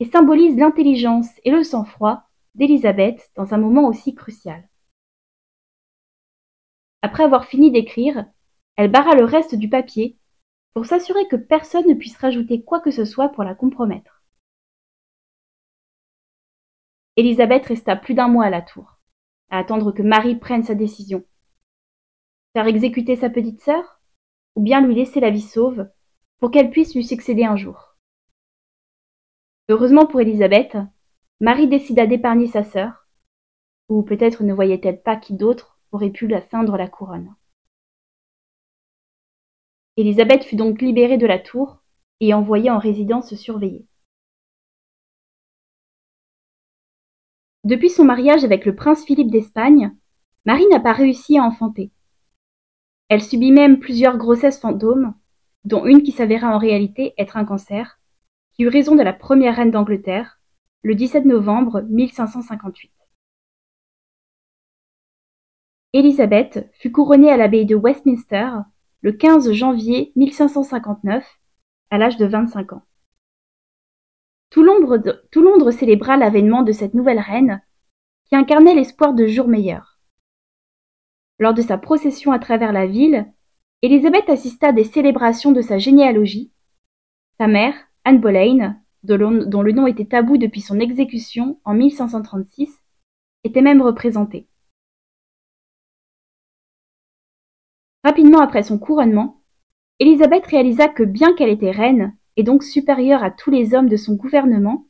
et 0.00 0.06
symbolise 0.06 0.56
l'intelligence 0.56 1.28
et 1.44 1.50
le 1.50 1.62
sang-froid 1.62 2.22
d'Élisabeth 2.54 3.30
dans 3.36 3.52
un 3.54 3.58
moment 3.58 3.86
aussi 3.86 4.14
crucial. 4.14 4.68
Après 7.02 7.24
avoir 7.24 7.44
fini 7.44 7.70
d'écrire, 7.70 8.24
elle 8.76 8.90
barra 8.90 9.14
le 9.14 9.24
reste 9.24 9.54
du 9.54 9.68
papier 9.68 10.18
pour 10.72 10.86
s'assurer 10.86 11.28
que 11.28 11.36
personne 11.36 11.86
ne 11.86 11.94
puisse 11.94 12.16
rajouter 12.16 12.64
quoi 12.64 12.80
que 12.80 12.90
ce 12.90 13.04
soit 13.04 13.28
pour 13.28 13.44
la 13.44 13.54
compromettre. 13.54 14.24
Élisabeth 17.16 17.66
resta 17.66 17.94
plus 17.94 18.14
d'un 18.14 18.26
mois 18.26 18.46
à 18.46 18.50
la 18.50 18.62
tour, 18.62 18.93
attendre 19.58 19.92
que 19.92 20.02
Marie 20.02 20.36
prenne 20.36 20.62
sa 20.62 20.74
décision. 20.74 21.24
Faire 22.54 22.66
exécuter 22.66 23.16
sa 23.16 23.30
petite 23.30 23.60
sœur? 23.60 24.00
Ou 24.56 24.62
bien 24.62 24.80
lui 24.80 24.94
laisser 24.94 25.18
la 25.18 25.30
vie 25.30 25.40
sauve, 25.40 25.88
pour 26.38 26.50
qu'elle 26.50 26.70
puisse 26.70 26.94
lui 26.94 27.04
succéder 27.04 27.44
un 27.44 27.56
jour? 27.56 27.96
Heureusement 29.68 30.06
pour 30.06 30.20
Élisabeth, 30.20 30.76
Marie 31.40 31.68
décida 31.68 32.06
d'épargner 32.06 32.46
sa 32.46 32.62
sœur, 32.62 33.08
ou 33.88 34.02
peut-être 34.02 34.44
ne 34.44 34.54
voyait-elle 34.54 35.02
pas 35.02 35.16
qui 35.16 35.34
d'autre 35.34 35.78
aurait 35.90 36.10
pu 36.10 36.28
la 36.28 36.42
ceindre 36.42 36.76
la 36.76 36.88
couronne. 36.88 37.34
Élisabeth 39.96 40.44
fut 40.44 40.56
donc 40.56 40.82
libérée 40.82 41.18
de 41.18 41.26
la 41.26 41.38
tour 41.38 41.78
et 42.20 42.34
envoyée 42.34 42.70
en 42.70 42.78
résidence 42.78 43.34
surveillée. 43.34 43.86
Depuis 47.64 47.88
son 47.88 48.04
mariage 48.04 48.44
avec 48.44 48.66
le 48.66 48.74
prince 48.74 49.04
Philippe 49.06 49.30
d'Espagne, 49.30 49.96
Marie 50.44 50.66
n'a 50.70 50.80
pas 50.80 50.92
réussi 50.92 51.38
à 51.38 51.42
enfanter. 51.42 51.90
Elle 53.08 53.22
subit 53.22 53.52
même 53.52 53.78
plusieurs 53.78 54.18
grossesses 54.18 54.60
fantômes, 54.60 55.14
dont 55.64 55.86
une 55.86 56.02
qui 56.02 56.12
s'avéra 56.12 56.54
en 56.54 56.58
réalité 56.58 57.14
être 57.16 57.38
un 57.38 57.46
cancer, 57.46 57.98
qui 58.52 58.64
eut 58.64 58.68
raison 58.68 58.96
de 58.96 59.02
la 59.02 59.14
première 59.14 59.56
reine 59.56 59.70
d'Angleterre, 59.70 60.38
le 60.82 60.94
17 60.94 61.24
novembre 61.24 61.80
1558. 61.88 62.92
Élisabeth 65.94 66.68
fut 66.74 66.92
couronnée 66.92 67.30
à 67.30 67.38
l'abbaye 67.38 67.64
de 67.64 67.76
Westminster 67.76 68.50
le 69.00 69.12
15 69.12 69.52
janvier 69.52 70.12
1559, 70.16 71.24
à 71.90 71.96
l'âge 71.96 72.18
de 72.18 72.26
25 72.26 72.74
ans. 72.74 72.82
Tout 74.54 74.62
Londres, 74.62 75.72
célébra 75.72 76.16
l'avènement 76.16 76.62
de 76.62 76.70
cette 76.70 76.94
nouvelle 76.94 77.18
reine 77.18 77.60
qui 78.26 78.36
incarnait 78.36 78.76
l'espoir 78.76 79.12
de 79.12 79.26
jours 79.26 79.48
meilleurs. 79.48 79.98
Lors 81.40 81.54
de 81.54 81.60
sa 81.60 81.76
procession 81.76 82.30
à 82.30 82.38
travers 82.38 82.72
la 82.72 82.86
ville, 82.86 83.26
Élisabeth 83.82 84.28
assista 84.28 84.68
à 84.68 84.72
des 84.72 84.84
célébrations 84.84 85.50
de 85.50 85.60
sa 85.60 85.78
généalogie. 85.78 86.52
Sa 87.36 87.48
mère, 87.48 87.74
Anne 88.04 88.20
Boleyn, 88.20 88.80
dont 89.02 89.62
le 89.62 89.72
nom 89.72 89.88
était 89.88 90.04
tabou 90.04 90.38
depuis 90.38 90.60
son 90.60 90.78
exécution 90.78 91.58
en 91.64 91.74
1536, 91.74 92.80
était 93.42 93.60
même 93.60 93.82
représentée. 93.82 94.46
Rapidement 98.04 98.38
après 98.38 98.62
son 98.62 98.78
couronnement, 98.78 99.42
Élisabeth 99.98 100.46
réalisa 100.46 100.86
que 100.86 101.02
bien 101.02 101.34
qu'elle 101.34 101.50
était 101.50 101.72
reine, 101.72 102.16
et 102.36 102.42
donc 102.42 102.62
supérieure 102.62 103.22
à 103.22 103.30
tous 103.30 103.50
les 103.50 103.74
hommes 103.74 103.88
de 103.88 103.96
son 103.96 104.14
gouvernement, 104.14 104.86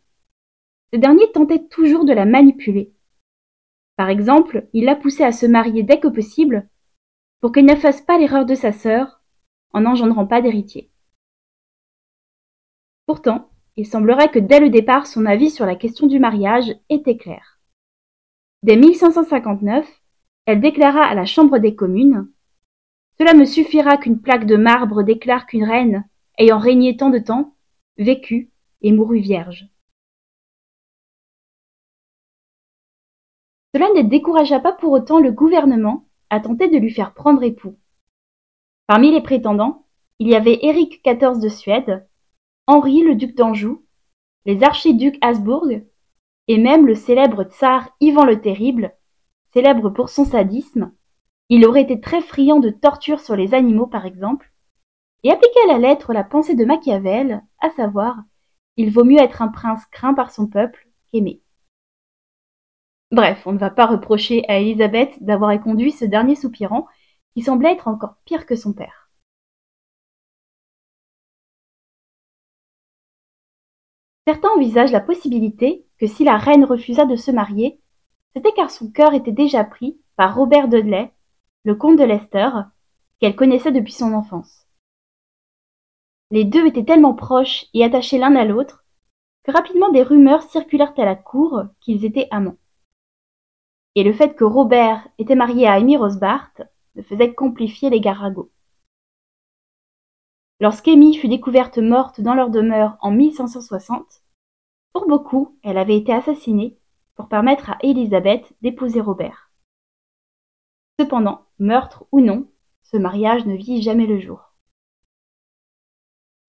ce 0.93 0.99
dernier 0.99 1.31
tentait 1.33 1.67
toujours 1.69 2.05
de 2.05 2.13
la 2.13 2.25
manipuler 2.25 2.95
par 3.97 4.09
exemple, 4.09 4.67
il 4.73 4.85
la 4.85 4.97
poussait 4.97 5.25
à 5.25 5.33
se 5.33 5.47
marier 5.47 5.83
dès 5.83 6.01
que 6.01 6.09
possible, 6.09 6.69
pour 7.41 7.53
qu'elle 7.53 7.67
ne 7.67 7.77
fasse 7.77 8.01
pas 8.01 8.19
l'erreur 8.19 8.45
de 8.45 8.55
sa 8.55 8.73
sœur, 8.73 9.21
en 9.73 9.83
n'engendrant 9.83 10.27
pas 10.27 10.41
d'héritier. 10.43 10.91
Pourtant, 13.07 13.51
il 13.77 13.87
semblerait 13.87 14.31
que 14.31 14.39
dès 14.39 14.61
le 14.61 14.71
départ 14.71 15.07
son 15.07 15.27
avis 15.27 15.51
sur 15.51 15.67
la 15.67 15.77
question 15.77 16.07
du 16.07 16.19
mariage 16.19 16.75
était 16.89 17.17
clair. 17.17 17.61
Dès 18.63 18.77
1559, 18.77 19.87
elle 20.47 20.61
déclara 20.61 21.05
à 21.05 21.15
la 21.15 21.27
Chambre 21.27 21.59
des 21.59 21.75
communes 21.75 22.29
Cela 23.19 23.35
me 23.35 23.45
suffira 23.45 23.97
qu'une 23.97 24.21
plaque 24.21 24.47
de 24.47 24.57
marbre 24.57 25.03
déclare 25.03 25.47
qu'une 25.47 25.65
reine, 25.65 26.09
ayant 26.39 26.59
régné 26.59 26.97
tant 26.97 27.11
de 27.11 27.19
temps, 27.19 27.55
vécut 27.99 28.51
et 28.83 28.93
mourut 28.93 29.21
vierge. 29.21 29.69
Cela 33.75 33.89
ne 33.97 34.03
découragea 34.03 34.61
pas 34.61 34.73
pour 34.73 34.93
autant 34.93 35.19
le 35.19 35.33
gouvernement 35.33 36.07
à 36.31 36.41
tenter 36.41 36.69
de 36.69 36.79
lui 36.79 36.91
faire 36.91 37.13
prendre 37.13 37.43
époux. 37.43 37.77
Parmi 38.87 39.11
les 39.11 39.21
prétendants, 39.21 39.87
il 40.19 40.29
y 40.29 40.37
avait 40.37 40.65
Éric 40.65 41.03
XIV 41.05 41.41
de 41.41 41.49
Suède, 41.49 42.07
Henri 42.67 43.03
le 43.03 43.17
duc 43.17 43.35
d'Anjou, 43.35 43.85
les 44.47 44.63
archiducs 44.63 45.19
Habsbourg, 45.21 45.69
et 46.47 46.59
même 46.59 46.87
le 46.87 46.95
célèbre 46.95 47.45
tsar 47.45 47.91
Ivan 48.01 48.25
le 48.25 48.41
Terrible, 48.41 48.95
célèbre 49.53 49.91
pour 49.91 50.09
son 50.09 50.25
sadisme. 50.25 50.93
Il 51.49 51.67
aurait 51.67 51.83
été 51.83 52.01
très 52.01 52.21
friand 52.21 52.61
de 52.61 52.71
tortures 52.71 53.21
sur 53.21 53.37
les 53.37 53.55
animaux 53.55 53.87
par 53.87 54.07
exemple, 54.07 54.53
et 55.25 55.31
appliquait 55.31 55.63
à 55.65 55.73
la 55.73 55.79
lettre 55.79 56.13
la 56.13 56.23
pensée 56.23 56.55
de 56.55 56.65
Machiavel, 56.65 57.43
à 57.61 57.71
savoir 57.71 58.19
il 58.77 58.91
vaut 58.93 59.05
mieux 59.05 59.21
être 59.21 59.43
un 59.43 59.49
prince 59.49 59.85
craint 59.87 60.15
par 60.15 60.31
son 60.31 60.47
peuple 60.47 60.89
qu'aimé. 61.11 61.41
Bref, 63.11 63.47
on 63.47 63.53
ne 63.53 63.59
va 63.59 63.71
pas 63.71 63.87
reprocher 63.87 64.45
à 64.49 64.59
Élisabeth 64.59 65.23
d'avoir 65.23 65.53
éconduit 65.53 65.93
ce 65.93 66.05
dernier 66.05 66.35
soupirant, 66.35 66.87
qui 67.35 67.43
semblait 67.43 67.73
être 67.73 67.89
encore 67.89 68.17
pire 68.25 68.47
que 68.47 68.57
son 68.57 68.73
père. 68.73 69.11
Certains 74.27 74.49
envisagent 74.57 74.93
la 74.93 75.01
possibilité 75.01 75.87
que 75.99 76.07
si 76.07 76.25
la 76.25 76.39
reine 76.39 76.65
refusa 76.65 77.05
de 77.05 77.17
se 77.17 77.31
marier, 77.31 77.81
c'était 78.35 78.53
car 78.53 78.71
son 78.71 78.91
cœur 78.91 79.15
était 79.15 79.33
déjà 79.33 79.65
pris 79.65 80.01
par 80.17 80.35
Robert 80.35 80.69
Dudley, 80.69 81.13
le 81.65 81.75
comte 81.75 81.99
de 81.99 82.05
Leicester, 82.05 82.49
qu'elle 83.21 83.37
connaissait 83.37 83.73
depuis 83.73 83.93
son 83.93 84.13
enfance. 84.13 84.64
Les 86.35 86.45
deux 86.45 86.67
étaient 86.67 86.85
tellement 86.85 87.15
proches 87.15 87.65
et 87.73 87.83
attachés 87.83 88.19
l'un 88.19 88.37
à 88.37 88.45
l'autre 88.45 88.85
que 89.45 89.53
rapidement 89.53 89.89
des 89.89 90.03
rumeurs 90.03 90.43
circulèrent 90.43 90.93
à 90.99 91.07
la 91.07 91.17
cour 91.17 91.63
qu'ils 91.81 92.05
étaient 92.05 92.29
amants 92.31 92.59
et 93.95 94.03
le 94.03 94.13
fait 94.13 94.35
que 94.35 94.45
Robert 94.45 95.07
était 95.19 95.35
marié 95.35 95.67
à 95.67 95.75
Amy 95.75 95.97
Rosbart 95.97 96.51
ne 96.97 97.03
faisait 97.03 97.35
qu'amplifier 97.35 97.91
les 97.91 98.01
garagots. 98.01 98.51
Lorsqu'Amy 100.61 101.17
fut 101.17 101.29
découverte 101.29 101.79
morte 101.79 102.21
dans 102.21 102.35
leur 102.35 102.51
demeure 102.51 102.97
en 103.01 103.11
1560, 103.11 104.23
pour 104.93 105.09
beaucoup, 105.09 105.59
elle 105.63 105.79
avait 105.79 105.97
été 105.97 106.13
assassinée 106.13 106.79
pour 107.17 107.29
permettre 107.29 107.71
à 107.71 107.79
Élisabeth 107.83 108.53
d'épouser 108.63 109.01
Robert. 109.01 109.51
Cependant, 110.99 111.43
meurtre 111.59 112.05
ou 112.13 112.21
non, 112.21 112.49
ce 112.83 112.97
mariage 112.97 113.47
ne 113.47 113.57
vit 113.57 113.83
jamais 113.83 114.07
le 114.07 114.21
jour. 114.21 114.54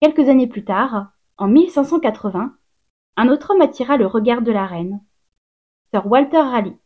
Quelques 0.00 0.28
années 0.28 0.46
plus 0.46 0.64
tard, 0.64 1.12
en 1.38 1.48
1580, 1.48 2.54
un 3.16 3.28
autre 3.28 3.52
homme 3.52 3.62
attira 3.62 3.96
le 3.96 4.06
regard 4.06 4.42
de 4.42 4.52
la 4.52 4.66
reine, 4.66 5.02
Sir 5.90 6.06
Walter 6.06 6.36
Raleigh. 6.36 6.76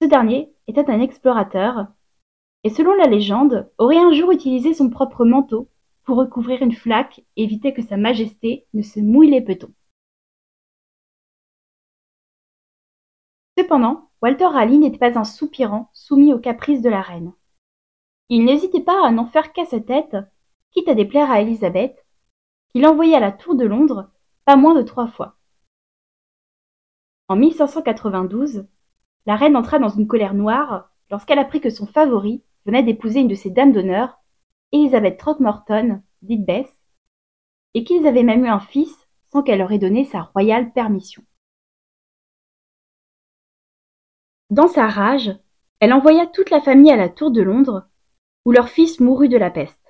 Ce 0.00 0.06
dernier 0.06 0.54
était 0.68 0.90
un 0.90 1.00
explorateur 1.00 1.88
et 2.64 2.70
selon 2.70 2.94
la 2.94 3.06
légende 3.06 3.70
aurait 3.76 3.98
un 3.98 4.12
jour 4.12 4.32
utilisé 4.32 4.72
son 4.72 4.88
propre 4.88 5.26
manteau 5.26 5.68
pour 6.04 6.16
recouvrir 6.16 6.62
une 6.62 6.72
flaque 6.72 7.20
et 7.36 7.44
éviter 7.44 7.74
que 7.74 7.82
sa 7.82 7.98
majesté 7.98 8.66
ne 8.72 8.80
se 8.80 8.98
mouille 8.98 9.30
les 9.30 9.42
petons. 9.42 9.72
Cependant, 13.58 14.08
Walter 14.22 14.46
Raleigh 14.46 14.78
n'était 14.78 14.98
pas 14.98 15.18
un 15.18 15.24
soupirant 15.24 15.90
soumis 15.92 16.32
aux 16.32 16.38
caprices 16.38 16.80
de 16.80 16.88
la 16.88 17.02
reine. 17.02 17.34
Il 18.30 18.46
n'hésitait 18.46 18.80
pas 18.80 19.06
à 19.06 19.10
n'en 19.10 19.26
faire 19.26 19.52
qu'à 19.52 19.66
sa 19.66 19.80
tête, 19.80 20.16
quitte 20.78 20.88
à 20.88 20.94
déplaire 20.94 21.28
à 21.28 21.40
Élisabeth, 21.40 22.06
qu'il 22.70 22.86
envoya 22.86 23.16
à 23.16 23.20
la 23.20 23.32
Tour 23.32 23.56
de 23.56 23.64
Londres 23.64 24.12
pas 24.44 24.54
moins 24.54 24.74
de 24.74 24.82
trois 24.82 25.08
fois. 25.08 25.36
En 27.26 27.34
1592, 27.34 28.68
la 29.26 29.34
reine 29.34 29.56
entra 29.56 29.80
dans 29.80 29.88
une 29.88 30.06
colère 30.06 30.34
noire 30.34 30.92
lorsqu'elle 31.10 31.40
apprit 31.40 31.60
que 31.60 31.68
son 31.68 31.86
favori 31.86 32.44
venait 32.64 32.84
d'épouser 32.84 33.20
une 33.20 33.28
de 33.28 33.34
ses 33.34 33.50
dames 33.50 33.72
d'honneur, 33.72 34.20
Elizabeth 34.70 35.18
Throckmorton, 35.18 36.00
dite 36.22 36.46
Bess, 36.46 36.72
et 37.74 37.82
qu'ils 37.82 38.06
avaient 38.06 38.22
même 38.22 38.44
eu 38.44 38.48
un 38.48 38.60
fils 38.60 38.96
sans 39.32 39.42
qu'elle 39.42 39.58
leur 39.58 39.72
ait 39.72 39.80
donné 39.80 40.04
sa 40.04 40.22
royale 40.22 40.72
permission. 40.72 41.24
Dans 44.50 44.68
sa 44.68 44.86
rage, 44.86 45.36
elle 45.80 45.92
envoya 45.92 46.28
toute 46.28 46.50
la 46.50 46.60
famille 46.60 46.92
à 46.92 46.96
la 46.96 47.08
Tour 47.08 47.32
de 47.32 47.42
Londres, 47.42 47.88
où 48.44 48.52
leur 48.52 48.68
fils 48.68 49.00
mourut 49.00 49.28
de 49.28 49.36
la 49.36 49.50
peste. 49.50 49.87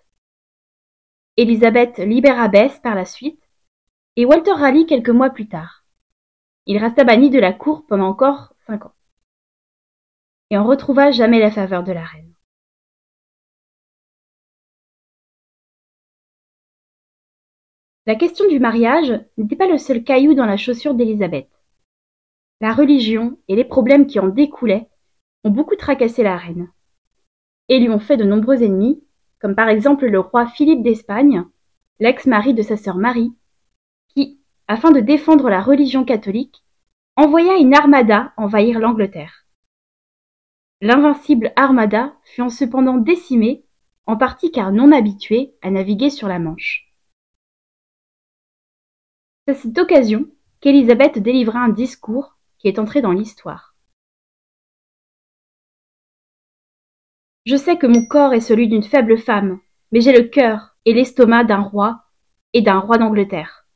Élisabeth 1.38 1.99
libéra 1.99 2.49
Bess 2.49 2.80
par 2.80 2.97
la 2.97 3.04
suite, 3.04 3.40
et 4.16 4.25
Walter 4.25 4.54
Raleigh 4.54 4.87
quelques 4.87 5.09
mois 5.09 5.30
plus 5.30 5.47
tard. 5.47 5.85
Il 6.66 6.78
resta 6.78 7.04
banni 7.04 7.30
de 7.30 7.38
la 7.38 7.52
cour 7.52 7.87
pendant 7.87 8.09
encore 8.09 8.52
cinq 8.66 8.87
ans. 8.87 8.95
Et 10.50 10.59
on 10.59 10.64
retrouva 10.64 11.12
jamais 11.12 11.38
la 11.38 11.52
faveur 11.52 11.85
de 11.85 11.92
la 11.92 12.02
reine. 12.02 12.35
La 18.07 18.16
question 18.16 18.49
du 18.49 18.59
mariage 18.59 19.25
n'était 19.37 19.54
pas 19.54 19.68
le 19.68 19.78
seul 19.78 20.02
caillou 20.02 20.35
dans 20.35 20.45
la 20.45 20.57
chaussure 20.57 20.95
d'Élisabeth. 20.95 21.49
La 22.61 22.73
religion 22.73 23.38
et 23.47 23.54
les 23.54 23.64
problèmes 23.64 24.09
qui 24.09 24.18
en 24.18 24.26
découlaient 24.26 24.88
ont 25.45 25.50
beaucoup 25.50 25.76
tracassé 25.76 26.25
la 26.25 26.37
reine, 26.37 26.68
et 27.68 27.78
lui 27.78 27.90
ont 27.90 28.00
fait 28.00 28.16
de 28.16 28.25
nombreux 28.25 28.64
ennemis, 28.64 29.04
comme 29.40 29.54
par 29.54 29.68
exemple 29.68 30.07
le 30.07 30.21
roi 30.21 30.47
Philippe 30.47 30.83
d'Espagne, 30.83 31.45
l'ex-mari 32.00 32.54
de 32.54 32.62
sa 32.62 32.76
sœur 32.76 32.97
Marie, 32.97 33.33
afin 34.68 34.90
de 34.90 35.00
défendre 35.00 35.49
la 35.49 35.62
religion 35.62 36.04
catholique, 36.04 36.62
envoya 37.16 37.57
une 37.57 37.75
armada 37.75 38.33
envahir 38.37 38.78
l'Angleterre. 38.78 39.47
L'invincible 40.80 41.52
armada 41.57 42.14
fut 42.23 42.49
cependant 42.50 42.99
décimée, 42.99 43.64
en 44.07 44.16
partie 44.16 44.52
car 44.52 44.71
non 44.71 44.92
habituée 44.92 45.54
à 45.62 45.71
naviguer 45.71 46.11
sur 46.11 46.28
la 46.28 46.38
Manche. 46.38 46.92
C'est 49.47 49.52
à 49.52 49.54
cette 49.54 49.78
occasion 49.78 50.26
qu'Élisabeth 50.61 51.18
délivra 51.18 51.61
un 51.61 51.71
discours 51.71 52.37
qui 52.59 52.68
est 52.68 52.78
entré 52.78 53.00
dans 53.00 53.12
l'histoire. 53.12 53.67
Je 57.49 57.57
sais 57.57 57.78
que 57.78 57.87
mon 57.87 58.05
corps 58.05 58.35
est 58.35 58.42
celui 58.42 58.68
d'une 58.68 58.83
faible 58.83 59.16
femme, 59.16 59.59
mais 59.90 60.03
j'ai 60.03 60.12
le 60.12 60.29
cœur 60.29 60.77
et 60.85 60.92
l'estomac 60.92 61.44
d'un 61.44 61.62
roi 61.62 62.05
et 62.53 62.61
d'un 62.61 62.79
roi 62.79 62.99
d'Angleterre. 62.99 63.66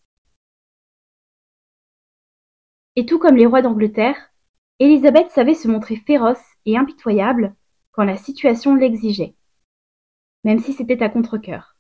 Et 2.97 3.07
tout 3.07 3.19
comme 3.19 3.37
les 3.37 3.47
rois 3.47 3.63
d'Angleterre, 3.63 4.31
Élisabeth 4.79 5.31
savait 5.31 5.55
se 5.55 5.69
montrer 5.69 5.97
féroce 5.97 6.45
et 6.67 6.77
impitoyable 6.77 7.55
quand 7.93 8.05
la 8.05 8.19
situation 8.19 8.75
l'exigeait, 8.75 9.37
même 10.45 10.59
si 10.59 10.75
c'était 10.75 11.03
à 11.03 11.09
contre-cœur. 11.09 11.75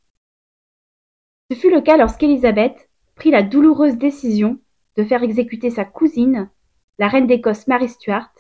Ce 1.51 1.59
fut 1.59 1.71
le 1.71 1.83
cas 1.83 1.99
lorsqu'Élisabeth 1.99 2.89
prit 3.17 3.31
la 3.31 3.43
douloureuse 3.43 3.99
décision 3.99 4.59
de 4.97 5.05
faire 5.05 5.23
exécuter 5.23 5.69
sa 5.69 5.85
cousine, 5.85 6.49
la 6.99 7.09
reine 7.09 7.27
d'Écosse 7.27 7.67
Marie 7.67 7.91
Stuart, 7.91 8.33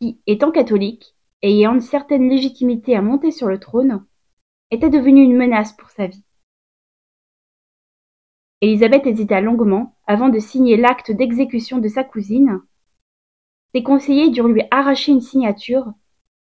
qui, 0.00 0.20
étant 0.26 0.50
catholique 0.50 1.15
ayant 1.42 1.74
une 1.74 1.80
certaine 1.80 2.28
légitimité 2.28 2.96
à 2.96 3.02
monter 3.02 3.30
sur 3.30 3.48
le 3.48 3.60
trône, 3.60 4.04
était 4.70 4.90
devenue 4.90 5.22
une 5.22 5.36
menace 5.36 5.72
pour 5.72 5.90
sa 5.90 6.06
vie. 6.06 6.24
Élisabeth 8.60 9.06
hésita 9.06 9.40
longuement 9.40 9.96
avant 10.06 10.28
de 10.28 10.38
signer 10.38 10.76
l'acte 10.76 11.12
d'exécution 11.12 11.78
de 11.78 11.88
sa 11.88 12.04
cousine. 12.04 12.62
Ses 13.74 13.82
conseillers 13.82 14.30
durent 14.30 14.48
lui 14.48 14.62
arracher 14.70 15.12
une 15.12 15.20
signature, 15.20 15.92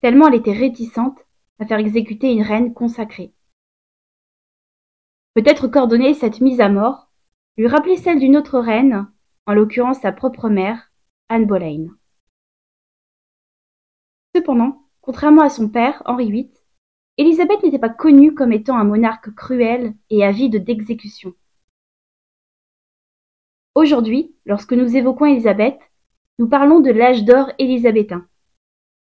tellement 0.01 0.27
elle 0.27 0.36
était 0.36 0.51
réticente 0.51 1.17
à 1.60 1.65
faire 1.65 1.80
exécuter 1.80 2.32
une 2.32 2.41
reine 2.41 2.73
consacrée. 2.73 3.34
Peut-être 5.34 5.67
qu'ordonner 5.67 6.13
cette 6.13 6.41
mise 6.41 6.60
à 6.60 6.67
mort 6.67 7.10
lui 7.58 7.67
rappelait 7.67 7.95
celle 7.95 8.19
d'une 8.19 8.36
autre 8.36 8.60
reine, 8.60 9.10
en 9.45 9.54
l'occurrence 9.54 10.01
sa 10.01 10.12
propre 10.12 10.49
mère, 10.49 10.91
Anne 11.30 11.45
Boleyn. 11.45 11.88
Cependant, 14.36 14.81
contrairement 15.02 15.42
à 15.42 15.50
son 15.50 15.70
père, 15.70 16.02
Henri 16.06 16.32
VIII, 16.32 16.52
Élisabeth 17.18 17.62
n'était 17.64 17.80
pas 17.80 17.90
connue 17.90 18.34
comme 18.34 18.54
étant 18.54 18.78
un 18.78 18.84
monarque 18.84 19.34
cruel 19.36 19.94
et 20.10 20.24
avide 20.24 20.64
d'exécution. 20.64 21.34
Aujourd'hui, 23.76 24.36
lorsque 24.46 24.74
nous 24.74 24.96
évoquons 24.96 25.26
Élisabeth, 25.26 25.80
nous 26.40 26.48
parlons 26.48 26.80
de 26.80 26.92
l'âge 26.92 27.24
d'or 27.24 27.52
élisabétain, 27.60 28.28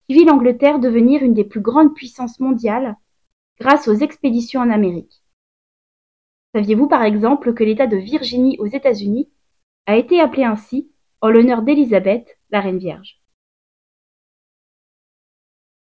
qui 0.06 0.16
vit 0.16 0.26
l'Angleterre 0.26 0.80
devenir 0.80 1.24
une 1.24 1.34
des 1.34 1.44
plus 1.44 1.62
grandes 1.62 1.94
puissances 1.94 2.40
mondiales 2.40 2.96
grâce 3.60 3.88
aux 3.88 3.94
expéditions 3.94 4.62
en 4.62 4.70
Amérique. 4.70 5.22
Saviez-vous 6.56 6.88
par 6.88 7.04
exemple 7.04 7.54
que 7.54 7.64
l'État 7.64 7.88
de 7.88 7.98
Virginie 7.98 8.58
aux 8.60 8.66
États-Unis 8.66 9.30
a 9.86 9.96
été 9.96 10.20
appelé 10.20 10.44
ainsi 10.44 10.92
en 11.22 11.30
l'honneur 11.30 11.62
d'Élisabeth, 11.62 12.38
la 12.50 12.62
Reine 12.62 12.80
Vierge? 12.80 13.22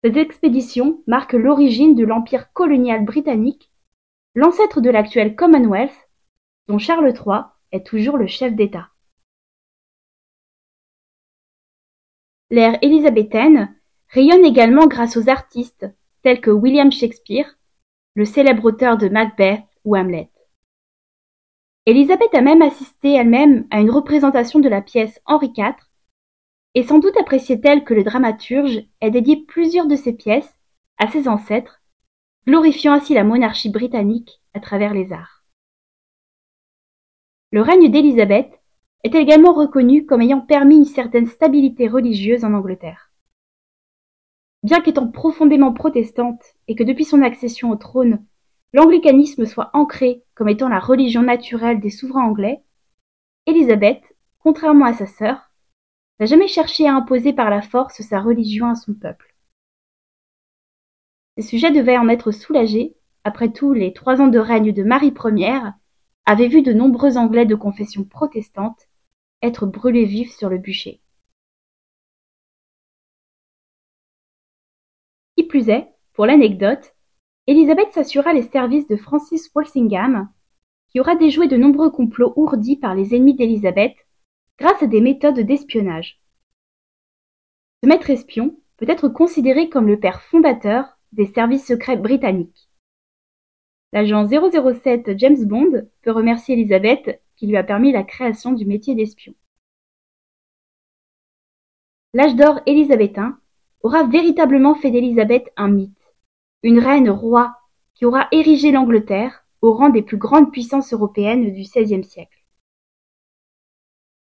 Ces 0.03 0.17
expéditions 0.17 1.01
marquent 1.07 1.33
l'origine 1.33 1.95
de 1.95 2.03
l'empire 2.03 2.51
colonial 2.51 3.05
britannique, 3.05 3.71
l'ancêtre 4.35 4.81
de 4.81 4.89
l'actuel 4.89 5.35
Commonwealth, 5.35 6.09
dont 6.67 6.77
Charles 6.77 7.13
III 7.13 7.43
est 7.71 7.85
toujours 7.85 8.17
le 8.17 8.27
chef 8.27 8.53
d'État. 8.53 8.89
L'ère 12.49 12.77
élisabéthaine 12.81 13.75
rayonne 14.09 14.43
également 14.43 14.87
grâce 14.87 15.15
aux 15.15 15.29
artistes 15.29 15.87
tels 16.21 16.41
que 16.41 16.51
William 16.51 16.91
Shakespeare, 16.91 17.57
le 18.15 18.25
célèbre 18.25 18.65
auteur 18.65 18.97
de 18.97 19.07
Macbeth 19.07 19.63
ou 19.85 19.95
Hamlet. 19.95 20.29
Élisabeth 21.85 22.33
a 22.35 22.41
même 22.41 22.61
assisté 22.61 23.13
elle-même 23.13 23.67
à 23.71 23.79
une 23.79 23.89
représentation 23.89 24.59
de 24.59 24.69
la 24.69 24.81
pièce 24.81 25.19
Henri 25.25 25.51
IV, 25.55 25.75
et 26.75 26.83
sans 26.83 26.99
doute 26.99 27.17
appréciait-elle 27.17 27.83
que 27.83 27.93
le 27.93 28.03
dramaturge 28.03 28.83
ait 29.01 29.11
dédié 29.11 29.43
plusieurs 29.45 29.87
de 29.87 29.95
ses 29.95 30.13
pièces 30.13 30.55
à 30.97 31.07
ses 31.07 31.27
ancêtres, 31.27 31.81
glorifiant 32.47 32.93
ainsi 32.93 33.13
la 33.13 33.23
monarchie 33.23 33.69
britannique 33.69 34.41
à 34.53 34.59
travers 34.59 34.93
les 34.93 35.13
arts. 35.13 35.43
Le 37.51 37.61
règne 37.61 37.91
d'Élisabeth 37.91 38.59
est 39.03 39.15
également 39.15 39.53
reconnu 39.53 40.05
comme 40.05 40.21
ayant 40.21 40.41
permis 40.41 40.77
une 40.77 40.85
certaine 40.85 41.27
stabilité 41.27 41.87
religieuse 41.87 42.43
en 42.45 42.53
Angleterre. 42.53 43.11
Bien 44.63 44.81
qu'étant 44.81 45.07
profondément 45.07 45.73
protestante 45.73 46.41
et 46.67 46.75
que 46.75 46.83
depuis 46.83 47.03
son 47.03 47.21
accession 47.21 47.69
au 47.69 47.75
trône, 47.75 48.25
l'anglicanisme 48.71 49.45
soit 49.45 49.69
ancré 49.73 50.23
comme 50.35 50.49
étant 50.49 50.69
la 50.69 50.79
religion 50.79 51.21
naturelle 51.21 51.79
des 51.79 51.89
souverains 51.89 52.25
anglais, 52.25 52.63
Élisabeth, 53.45 54.01
contrairement 54.39 54.85
à 54.85 54.93
sa 54.93 55.05
sœur, 55.05 55.52
n'a 56.19 56.25
jamais 56.25 56.47
cherché 56.47 56.87
à 56.87 56.95
imposer 56.95 57.33
par 57.33 57.49
la 57.49 57.61
force 57.61 58.01
sa 58.01 58.19
religion 58.19 58.67
à 58.67 58.75
son 58.75 58.93
peuple. 58.93 59.35
Ses 61.37 61.43
sujets 61.43 61.71
devaient 61.71 61.97
en 61.97 62.09
être 62.09 62.31
soulagés 62.31 62.95
après 63.23 63.51
tout 63.51 63.73
les 63.73 63.93
trois 63.93 64.21
ans 64.21 64.27
de 64.27 64.39
règne 64.39 64.73
de 64.73 64.83
Marie 64.83 65.13
Ier 65.35 65.61
avait 66.25 66.47
vu 66.47 66.61
de 66.61 66.73
nombreux 66.73 67.17
Anglais 67.17 67.45
de 67.45 67.55
confession 67.55 68.03
protestante 68.03 68.87
être 69.41 69.65
brûlés 69.65 70.05
vifs 70.05 70.35
sur 70.35 70.49
le 70.49 70.57
bûcher. 70.57 71.01
Qui 75.35 75.43
plus 75.43 75.69
est, 75.69 75.89
pour 76.13 76.25
l'anecdote, 76.25 76.93
Élisabeth 77.47 77.91
s'assura 77.91 78.33
les 78.33 78.43
services 78.43 78.87
de 78.87 78.95
Francis 78.95 79.51
Walsingham, 79.53 80.29
qui 80.89 80.99
aura 80.99 81.15
déjoué 81.15 81.47
de 81.47 81.57
nombreux 81.57 81.91
complots 81.91 82.33
ourdis 82.35 82.77
par 82.77 82.95
les 82.95 83.15
ennemis 83.15 83.33
d'Élisabeth 83.33 83.95
grâce 84.63 84.81
à 84.81 84.87
des 84.87 85.01
méthodes 85.01 85.41
d'espionnage. 85.41 86.21
Ce 87.83 87.89
maître 87.89 88.09
espion 88.09 88.55
peut 88.77 88.85
être 88.87 89.09
considéré 89.09 89.67
comme 89.67 89.87
le 89.87 89.99
père 89.99 90.21
fondateur 90.21 90.97
des 91.11 91.25
services 91.25 91.67
secrets 91.67 91.97
britanniques. 91.97 92.69
L'agent 93.91 94.25
007 94.25 95.19
James 95.19 95.43
Bond 95.43 95.89
peut 96.01 96.11
remercier 96.11 96.53
Elizabeth 96.53 97.21
qui 97.35 97.45
lui 97.45 97.57
a 97.57 97.63
permis 97.65 97.91
la 97.91 98.03
création 98.03 98.53
du 98.53 98.65
métier 98.65 98.95
d'espion. 98.95 99.33
L'âge 102.13 102.37
d'or 102.37 102.61
élisabétain 102.65 103.37
aura 103.81 104.05
véritablement 104.05 104.75
fait 104.75 104.91
d'Élisabeth 104.91 105.51
un 105.57 105.67
mythe, 105.67 106.15
une 106.61 106.79
reine 106.79 107.09
roi 107.09 107.57
qui 107.95 108.05
aura 108.05 108.29
érigé 108.31 108.71
l'Angleterre 108.71 109.45
au 109.61 109.73
rang 109.73 109.89
des 109.89 110.03
plus 110.03 110.15
grandes 110.17 110.53
puissances 110.53 110.93
européennes 110.93 111.53
du 111.53 111.63
XVIe 111.63 112.05
siècle. 112.05 112.42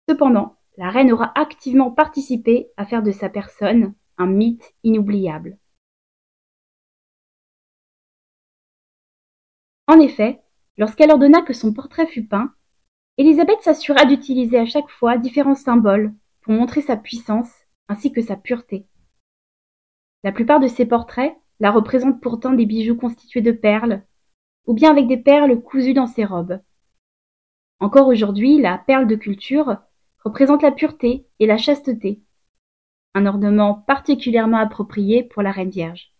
Cependant, 0.09 0.55
la 0.77 0.89
reine 0.89 1.11
aura 1.11 1.31
activement 1.39 1.91
participé 1.91 2.71
à 2.77 2.87
faire 2.87 3.03
de 3.03 3.11
sa 3.11 3.29
personne 3.29 3.93
un 4.17 4.25
mythe 4.25 4.73
inoubliable. 4.83 5.59
En 9.85 9.99
effet, 9.99 10.41
lorsqu'elle 10.79 11.11
ordonna 11.11 11.43
que 11.43 11.53
son 11.53 11.73
portrait 11.73 12.07
fût 12.07 12.25
peint, 12.25 12.55
Élisabeth 13.19 13.61
s'assura 13.61 14.05
d'utiliser 14.05 14.57
à 14.57 14.65
chaque 14.65 14.89
fois 14.89 15.19
différents 15.19 15.53
symboles 15.53 16.11
pour 16.41 16.53
montrer 16.53 16.81
sa 16.81 16.97
puissance 16.97 17.53
ainsi 17.87 18.11
que 18.11 18.23
sa 18.23 18.35
pureté. 18.35 18.87
La 20.23 20.31
plupart 20.31 20.59
de 20.59 20.67
ses 20.67 20.87
portraits 20.87 21.37
la 21.59 21.69
représentent 21.69 22.19
pourtant 22.19 22.53
des 22.53 22.65
bijoux 22.65 22.97
constitués 22.97 23.43
de 23.43 23.51
perles, 23.51 24.01
ou 24.65 24.73
bien 24.73 24.89
avec 24.89 25.05
des 25.05 25.17
perles 25.17 25.61
cousues 25.61 25.93
dans 25.93 26.07
ses 26.07 26.25
robes. 26.25 26.59
Encore 27.79 28.07
aujourd'hui, 28.07 28.59
la 28.59 28.79
perle 28.79 29.05
de 29.05 29.15
culture 29.15 29.77
représente 30.29 30.61
la 30.61 30.71
pureté 30.71 31.25
et 31.39 31.47
la 31.47 31.57
chasteté, 31.57 32.21
un 33.15 33.25
ornement 33.25 33.73
particulièrement 33.73 34.57
approprié 34.57 35.23
pour 35.23 35.41
la 35.41 35.51
Reine 35.51 35.71
Vierge. 35.71 36.13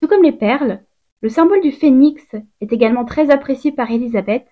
Tout 0.00 0.08
comme 0.08 0.22
les 0.22 0.32
perles, 0.32 0.82
le 1.20 1.28
symbole 1.28 1.60
du 1.60 1.70
phénix 1.70 2.24
est 2.62 2.72
également 2.72 3.04
très 3.04 3.30
apprécié 3.30 3.72
par 3.72 3.90
Élisabeth, 3.90 4.48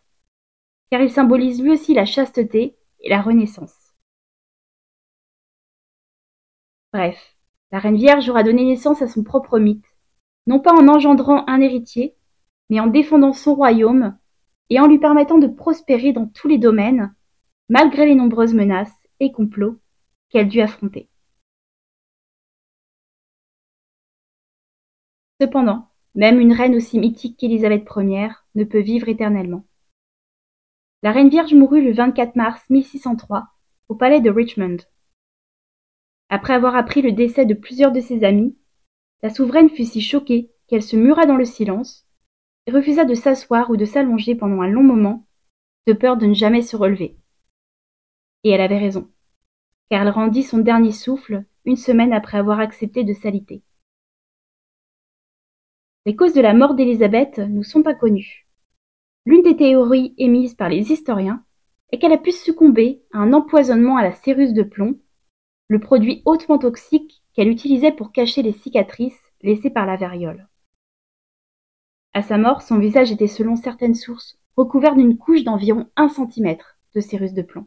car 0.91 1.01
il 1.01 1.11
symbolise 1.11 1.63
lui 1.63 1.71
aussi 1.71 1.95
la 1.95 2.05
chasteté 2.05 2.77
et 3.01 3.09
la 3.09 3.23
renaissance. 3.23 3.95
Bref, 6.93 7.39
la 7.73 7.79
Reine 7.79 7.97
Vierge 7.97 8.29
aura 8.29 8.43
donné 8.43 8.65
naissance 8.67 9.01
à 9.01 9.09
son 9.09 9.25
propre 9.25 9.59
mythe, 9.59 9.97
non 10.47 10.61
pas 10.61 10.75
en 10.75 10.89
engendrant 10.89 11.49
un 11.49 11.63
héritier, 11.63 12.17
mais 12.69 12.81
en 12.81 12.87
défendant 12.87 13.33
son 13.33 13.55
royaume 13.55 14.19
et 14.69 14.79
en 14.79 14.89
lui 14.89 14.99
permettant 14.99 15.39
de 15.39 15.47
prospérer 15.47 16.13
dans 16.13 16.27
tous 16.27 16.49
les 16.49 16.59
domaines, 16.59 17.16
malgré 17.69 18.07
les 18.07 18.15
nombreuses 18.15 18.55
menaces 18.55 18.95
et 19.21 19.33
complots 19.33 19.79
qu'elle 20.29 20.49
dut 20.49 20.61
affronter. 20.61 21.09
Cependant, 25.41 25.89
même 26.15 26.41
une 26.41 26.53
reine 26.53 26.75
aussi 26.75 26.99
mythique 26.99 27.37
qu'Élisabeth 27.39 27.87
Ier 27.97 28.31
ne 28.55 28.65
peut 28.65 28.81
vivre 28.81 29.09
éternellement. 29.09 29.67
La 31.03 31.13
Reine 31.13 31.29
Vierge 31.29 31.53
mourut 31.53 31.83
le 31.83 31.93
24 31.93 32.37
mars 32.37 32.63
1603 32.71 33.49
au 33.89 33.95
palais 33.95 34.21
de 34.21 34.31
Richmond. 34.31 34.79
Après 36.29 36.55
avoir 36.55 36.75
appris 36.75 37.03
le 37.03 37.13
décès 37.13 37.45
de 37.45 37.55
plusieurs 37.55 37.93
de 37.93 38.01
ses 38.01 38.25
amis, 38.25 38.57
la 39.23 39.31
souveraine 39.31 39.71
fut 39.71 39.85
si 39.85 40.01
choquée 40.01 40.51
qu'elle 40.67 40.83
se 40.83 40.97
mura 40.97 41.27
dans 41.27 41.37
le 41.37 41.45
silence 41.45 42.07
et 42.67 42.73
refusa 42.73 43.05
de 43.05 43.15
s'asseoir 43.15 43.71
ou 43.71 43.77
de 43.77 43.85
s'allonger 43.85 44.35
pendant 44.35 44.63
un 44.63 44.69
long 44.69 44.83
moment, 44.83 45.27
de 45.87 45.93
peur 45.93 46.17
de 46.17 46.27
ne 46.27 46.35
jamais 46.35 46.63
se 46.63 46.77
relever. 46.77 47.17
Et 48.45 48.51
elle 48.51 48.61
avait 48.61 48.79
raison 48.79 49.11
car 49.91 50.03
elle 50.03 50.11
rendit 50.11 50.43
son 50.43 50.59
dernier 50.59 50.93
souffle 50.93 51.45
une 51.65 51.77
semaine 51.77 52.13
après 52.13 52.39
avoir 52.39 52.61
accepté 52.61 53.05
de 53.05 53.13
s'aliter. 53.13 53.63
Les 56.05 56.15
causes 56.15 56.35
de 56.35 56.41
la 56.41 56.55
mort 56.55 56.75
d'Élisabeth 56.75 57.39
nous 57.39 57.65
sont 57.65 57.83
pas 57.83 57.95
connues. 57.95 58.47
L'une 59.25 59.43
des 59.43 59.57
théories 59.57 60.15
émises 60.19 60.55
par 60.55 60.69
les 60.69 60.93
historiens 60.93 61.45
est 61.91 61.99
qu'elle 61.99 62.13
a 62.13 62.19
pu 62.19 62.33
succomber 62.33 63.03
à 63.13 63.19
un 63.19 63.33
empoisonnement 63.33 63.97
à 63.97 64.03
la 64.03 64.13
céruse 64.13 64.53
de 64.53 64.63
plomb, 64.63 64.99
le 65.69 65.81
produit 65.81 66.23
hautement 66.25 66.59
toxique 66.59 67.23
qu'elle 67.35 67.49
utilisait 67.49 67.93
pour 67.93 68.13
cacher 68.13 68.43
les 68.43 68.53
cicatrices 68.53 69.21
laissées 69.43 69.71
par 69.71 69.87
la 69.87 69.97
variole. 69.97 70.49
À 72.15 72.23
sa 72.23 72.39
mort, 72.39 72.63
son 72.63 72.79
visage 72.79 73.11
était 73.11 73.27
selon 73.27 73.57
certaines 73.57 73.95
sources 73.95 74.39
recouvert 74.57 74.95
d'une 74.95 75.19
couche 75.19 75.45
d'environ 75.45 75.91
un 75.97 76.09
centimètre 76.09 76.79
de 76.95 77.01
céruse 77.01 77.35
de 77.35 77.43
plomb. 77.43 77.67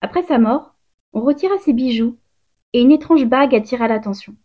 Après 0.00 0.22
sa 0.22 0.38
mort, 0.38 0.74
on 1.12 1.20
retira 1.20 1.58
ses 1.58 1.72
bijoux 1.72 2.18
et 2.72 2.80
une 2.80 2.92
étrange 2.92 3.24
bague 3.24 3.54
attira 3.54 3.88
l'attention. 3.88 4.36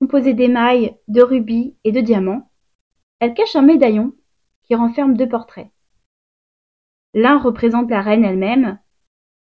Composée 0.00 0.34
d'émail, 0.34 0.96
de 1.08 1.22
rubis 1.22 1.76
et 1.84 1.92
de 1.92 2.00
diamants, 2.00 2.50
elle 3.18 3.34
cache 3.34 3.56
un 3.56 3.62
médaillon 3.62 4.12
qui 4.62 4.74
renferme 4.74 5.16
deux 5.16 5.28
portraits. 5.28 5.70
L'un 7.14 7.38
représente 7.38 7.90
la 7.90 8.00
reine 8.00 8.24
elle-même 8.24 8.78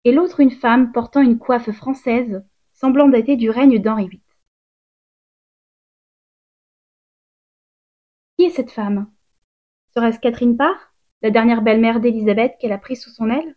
et 0.04 0.12
l'autre 0.12 0.40
une 0.40 0.52
femme 0.52 0.92
portant 0.92 1.22
une 1.22 1.38
coiffe 1.38 1.72
française 1.72 2.44
semblant 2.74 3.08
dater 3.08 3.38
du 3.38 3.50
règne 3.50 3.80
d'Henri 3.80 4.08
VIII. 4.08 4.22
Qui 8.38 8.46
est 8.46 8.50
cette 8.50 8.72
femme? 8.72 9.10
Serait-ce 9.94 10.20
Catherine 10.20 10.58
Parr, 10.58 10.94
la 11.22 11.30
dernière 11.30 11.62
belle-mère 11.62 12.00
d'Élisabeth 12.00 12.58
qu'elle 12.60 12.72
a 12.72 12.78
prise 12.78 13.04
sous 13.04 13.12
son 13.12 13.30
aile? 13.30 13.56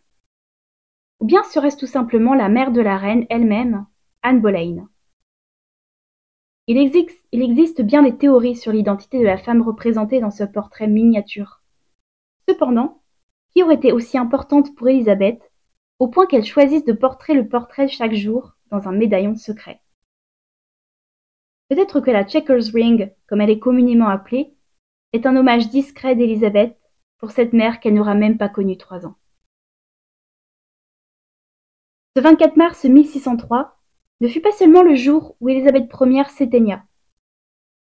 Ou 1.21 1.27
bien 1.27 1.43
serait-ce 1.45 1.77
tout 1.77 1.87
simplement 1.87 2.35
la 2.35 2.49
mère 2.49 2.73
de 2.73 2.81
la 2.81 2.97
reine 2.97 3.27
elle-même, 3.31 3.87
Anne 4.23 4.41
Boleyn? 4.41 4.89
Il 6.67 6.79
existe, 6.79 7.83
bien 7.83 8.03
des 8.03 8.17
théories 8.17 8.57
sur 8.57 8.73
l'identité 8.73 9.19
de 9.19 9.25
la 9.25 9.37
femme 9.37 9.61
représentée 9.61 10.21
dans 10.21 10.31
ce 10.31 10.45
portrait 10.45 10.87
miniature. 10.87 11.63
Cependant, 12.49 13.03
qui 13.53 13.63
aurait 13.63 13.75
été 13.75 13.93
aussi 13.93 14.17
importante 14.17 14.75
pour 14.75 14.89
Élisabeth, 14.89 15.41
au 15.99 16.09
point 16.09 16.27
qu'elle 16.27 16.45
choisisse 16.45 16.85
de 16.85 16.93
porter 16.93 17.35
le 17.35 17.49
portrait 17.49 17.89
chaque 17.89 18.15
jour 18.15 18.55
dans 18.71 18.89
un 18.89 18.93
médaillon 18.93 19.37
secret? 19.37 19.81
Peut-être 21.69 22.01
que 22.01 22.11
la 22.11 22.25
Checkers 22.25 22.73
Ring, 22.73 23.13
comme 23.27 23.41
elle 23.41 23.51
est 23.51 23.59
communément 23.59 24.09
appelée, 24.09 24.55
est 25.13 25.27
un 25.27 25.37
hommage 25.37 25.69
discret 25.69 26.17
d'Élisabeth 26.17 26.77
pour 27.19 27.31
cette 27.31 27.53
mère 27.53 27.79
qu'elle 27.81 27.95
n'aura 27.95 28.15
même 28.15 28.39
pas 28.39 28.49
connue 28.49 28.77
trois 28.77 29.07
ans. 29.07 29.17
Ce 32.17 32.23
24 32.23 32.57
mars 32.57 32.85
1603 32.85 33.77
ne 34.21 34.29
fut 34.29 34.41
pas 34.41 34.53
seulement 34.53 34.83
le 34.83 34.95
jour 34.95 35.37
où 35.41 35.49
Élisabeth 35.49 35.91
Ier 36.01 36.29
s'éteigna. 36.29 36.85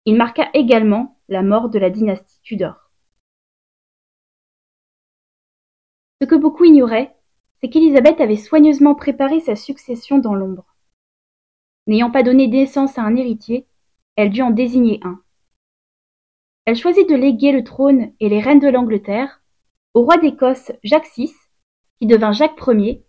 Il 0.06 0.16
marqua 0.16 0.48
également 0.54 1.20
la 1.28 1.42
mort 1.42 1.68
de 1.68 1.78
la 1.78 1.88
dynastie 1.88 2.40
Tudor. 2.42 2.90
Ce 6.20 6.26
que 6.26 6.34
beaucoup 6.34 6.64
ignoraient, 6.64 7.14
c'est 7.60 7.70
qu'Élisabeth 7.70 8.20
avait 8.20 8.36
soigneusement 8.36 8.96
préparé 8.96 9.38
sa 9.38 9.54
succession 9.54 10.18
dans 10.18 10.34
l'ombre. 10.34 10.66
N'ayant 11.86 12.10
pas 12.10 12.24
donné 12.24 12.48
naissance 12.48 12.98
à 12.98 13.02
un 13.02 13.14
héritier, 13.14 13.68
elle 14.16 14.30
dut 14.30 14.42
en 14.42 14.50
désigner 14.50 14.98
un. 15.04 15.22
Elle 16.64 16.76
choisit 16.76 17.08
de 17.08 17.14
léguer 17.14 17.52
le 17.52 17.62
trône 17.62 18.12
et 18.18 18.28
les 18.28 18.40
reines 18.40 18.58
de 18.58 18.68
l'Angleterre 18.68 19.42
au 19.94 20.02
roi 20.02 20.18
d'Écosse 20.18 20.72
Jacques 20.82 21.08
VI, 21.16 21.32
qui 21.98 22.06
devint 22.06 22.32
Jacques 22.32 22.60
Ier, 22.66 23.04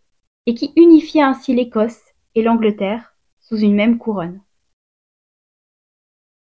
et 0.49 0.55
qui 0.55 0.73
unifia 0.75 1.27
ainsi 1.27 1.53
l'Écosse 1.53 2.01
et 2.33 2.41
l'Angleterre 2.41 3.15
sous 3.39 3.57
une 3.57 3.75
même 3.75 3.99
couronne. 3.99 4.41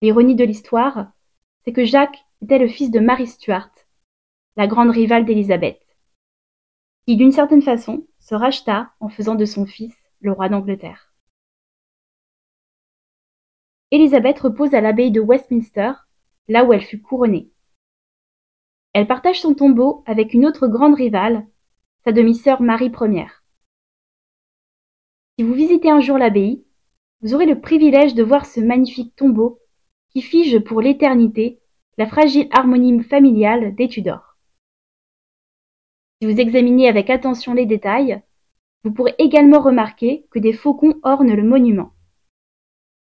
L'ironie 0.01 0.35
de 0.35 0.43
l'histoire, 0.43 1.13
c'est 1.65 1.73
que 1.73 1.85
Jacques 1.85 2.19
était 2.43 2.59
le 2.59 2.67
fils 2.67 2.91
de 2.91 2.99
Marie 2.99 3.29
Stuart, 3.29 3.71
la 4.57 4.67
grande 4.67 4.91
rivale 4.91 5.25
d'Élisabeth, 5.25 5.81
qui 7.07 7.15
d'une 7.15 7.31
certaine 7.31 7.63
façon 7.63 8.05
se 8.19 8.35
racheta 8.35 8.91
en 8.99 9.09
faisant 9.09 9.37
de 9.37 9.45
son 9.45 9.67
fils 9.67 9.95
le 10.19 10.33
roi 10.33 10.49
d'Angleterre. 10.49 11.15
Élisabeth 13.93 14.41
repose 14.41 14.75
à 14.75 14.81
l'abbaye 14.81 15.13
de 15.13 15.21
Westminster, 15.21 15.93
là 16.49 16.65
où 16.65 16.73
elle 16.73 16.83
fut 16.83 17.01
couronnée. 17.01 17.53
Elle 18.95 19.07
partage 19.07 19.41
son 19.41 19.55
tombeau 19.55 20.03
avec 20.07 20.35
une 20.35 20.45
autre 20.45 20.67
grande 20.67 20.97
rivale, 20.97 21.47
sa 22.05 22.11
demi-sœur 22.11 22.63
Marie 22.63 22.91
Ier. 23.01 23.42
Si 25.39 25.45
vous 25.45 25.55
visitez 25.55 25.91
un 25.91 26.01
jour 26.01 26.19
l'abbaye, 26.19 26.63
vous 27.23 27.35
aurez 27.35 27.47
le 27.47 27.61
privilège 27.61 28.15
de 28.15 28.23
voir 28.23 28.45
ce 28.45 28.61
magnifique 28.61 29.17
tombeau 29.17 29.61
qui 30.11 30.21
fige 30.21 30.59
pour 30.59 30.83
l'éternité 30.83 31.59
la 31.97 32.07
fragile 32.07 32.49
harmonie 32.51 33.03
familiale 33.03 33.75
des 33.75 33.89
Tudors. 33.89 34.37
Si 36.21 36.31
vous 36.31 36.39
examinez 36.39 36.89
avec 36.89 37.11
attention 37.11 37.55
les 37.55 37.67
détails, 37.67 38.23
vous 38.85 38.93
pourrez 38.93 39.15
également 39.19 39.61
remarquer 39.61 40.27
que 40.31 40.39
des 40.39 40.53
faucons 40.53 40.95
ornent 41.03 41.35
le 41.35 41.45
monument. 41.45 41.93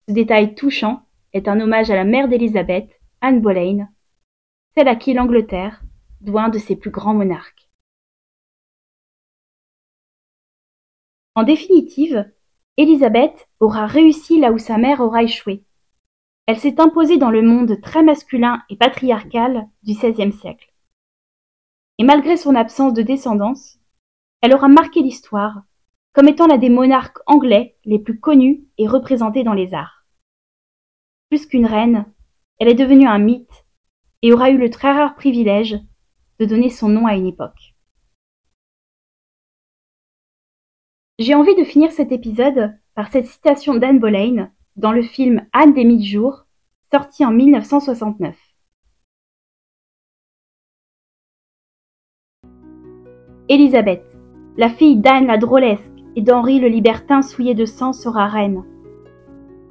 Ce 0.07 0.13
détail 0.13 0.53
touchant 0.53 1.03
est 1.33 1.47
un 1.47 1.59
hommage 1.59 1.89
à 1.89 1.95
la 1.95 2.03
mère 2.03 2.27
d'Élisabeth, 2.27 2.89
Anne 3.21 3.41
Boleyn, 3.41 3.89
celle 4.75 4.87
à 4.87 4.95
qui 4.95 5.13
l'Angleterre 5.13 5.81
doit 6.21 6.43
un 6.43 6.49
de 6.49 6.59
ses 6.59 6.75
plus 6.75 6.91
grands 6.91 7.13
monarques. 7.13 7.70
En 11.41 11.43
définitive, 11.43 12.31
Élisabeth 12.77 13.49
aura 13.59 13.87
réussi 13.87 14.39
là 14.39 14.51
où 14.51 14.59
sa 14.59 14.77
mère 14.77 14.99
aura 14.99 15.23
échoué. 15.23 15.65
Elle 16.45 16.59
s'est 16.59 16.79
imposée 16.79 17.17
dans 17.17 17.31
le 17.31 17.41
monde 17.41 17.81
très 17.81 18.03
masculin 18.03 18.61
et 18.69 18.75
patriarcal 18.75 19.67
du 19.81 19.93
XVIe 19.93 20.33
siècle. 20.33 20.71
Et 21.97 22.03
malgré 22.03 22.37
son 22.37 22.53
absence 22.53 22.93
de 22.93 23.01
descendance, 23.01 23.79
elle 24.41 24.53
aura 24.53 24.67
marqué 24.67 25.01
l'histoire 25.01 25.63
comme 26.13 26.27
étant 26.27 26.45
l'un 26.45 26.59
des 26.59 26.69
monarques 26.69 27.17
anglais 27.25 27.75
les 27.85 27.97
plus 27.97 28.19
connus 28.19 28.63
et 28.77 28.87
représentés 28.87 29.43
dans 29.43 29.55
les 29.55 29.73
arts. 29.73 30.05
Plus 31.29 31.47
qu'une 31.47 31.65
reine, 31.65 32.05
elle 32.59 32.69
est 32.69 32.75
devenue 32.75 33.07
un 33.07 33.17
mythe 33.17 33.65
et 34.21 34.31
aura 34.31 34.51
eu 34.51 34.59
le 34.59 34.69
très 34.69 34.91
rare 34.91 35.15
privilège 35.15 35.79
de 36.37 36.45
donner 36.45 36.69
son 36.69 36.89
nom 36.89 37.07
à 37.07 37.15
une 37.15 37.25
époque. 37.25 37.70
J'ai 41.21 41.35
envie 41.35 41.53
de 41.53 41.63
finir 41.63 41.91
cet 41.91 42.11
épisode 42.11 42.73
par 42.95 43.09
cette 43.09 43.27
citation 43.27 43.75
d'Anne 43.75 43.99
Boleyn 43.99 44.49
dans 44.75 44.91
le 44.91 45.03
film 45.03 45.45
Anne 45.53 45.75
des 45.75 45.83
mille 45.83 46.03
jours, 46.03 46.47
sorti 46.91 47.23
en 47.23 47.29
1969. 47.29 48.35
Élisabeth, 53.49 54.03
la 54.57 54.69
fille 54.69 54.95
d'Anne 54.95 55.27
la 55.27 55.37
drôlesque 55.37 55.91
et 56.15 56.23
d'Henri 56.23 56.59
le 56.59 56.69
libertin 56.69 57.21
souillé 57.21 57.53
de 57.53 57.65
sang 57.65 57.93
sera 57.93 58.25
reine. 58.25 58.63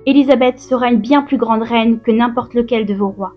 Élisabeth 0.07 0.61
sera 0.61 0.93
une 0.93 1.01
bien 1.01 1.23
plus 1.23 1.37
grande 1.37 1.65
reine 1.65 1.99
que 1.99 2.13
n'importe 2.13 2.55
lequel 2.55 2.87
de 2.87 2.95
vos 2.95 3.09
rois. 3.09 3.35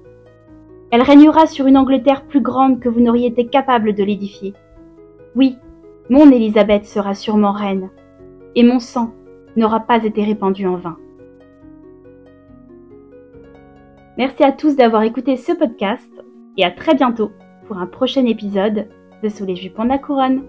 Elle 0.92 1.02
régnera 1.02 1.48
sur 1.48 1.66
une 1.66 1.78
Angleterre 1.78 2.28
plus 2.28 2.42
grande 2.42 2.80
que 2.80 2.90
vous 2.90 3.02
n'auriez 3.02 3.30
été 3.30 3.48
capable 3.48 3.96
de 3.96 4.04
l'édifier. 4.04 4.54
Oui, 5.36 5.58
mon 6.12 6.30
Élisabeth 6.30 6.86
sera 6.86 7.16
sûrement 7.16 7.54
reine, 7.54 7.90
et 8.56 8.64
mon 8.64 8.80
sang 8.80 9.14
n'aura 9.56 9.82
pas 9.82 10.04
été 10.04 10.24
répandu 10.24 10.66
en 10.68 10.78
vain. 10.78 10.98
Merci 14.18 14.44
à 14.44 14.52
tous 14.52 14.76
d'avoir 14.76 15.04
écouté 15.04 15.38
ce 15.38 15.52
podcast 15.54 16.24
et 16.58 16.64
à 16.64 16.72
très 16.72 16.94
bientôt 16.96 17.32
pour 17.68 17.78
un 17.78 17.88
prochain 17.88 18.26
épisode 18.26 18.88
de 19.24 19.30
Sous 19.30 19.46
les 19.46 19.56
jupons 19.56 19.86
de 19.86 19.90
la 19.90 19.98
couronne. 19.98 20.44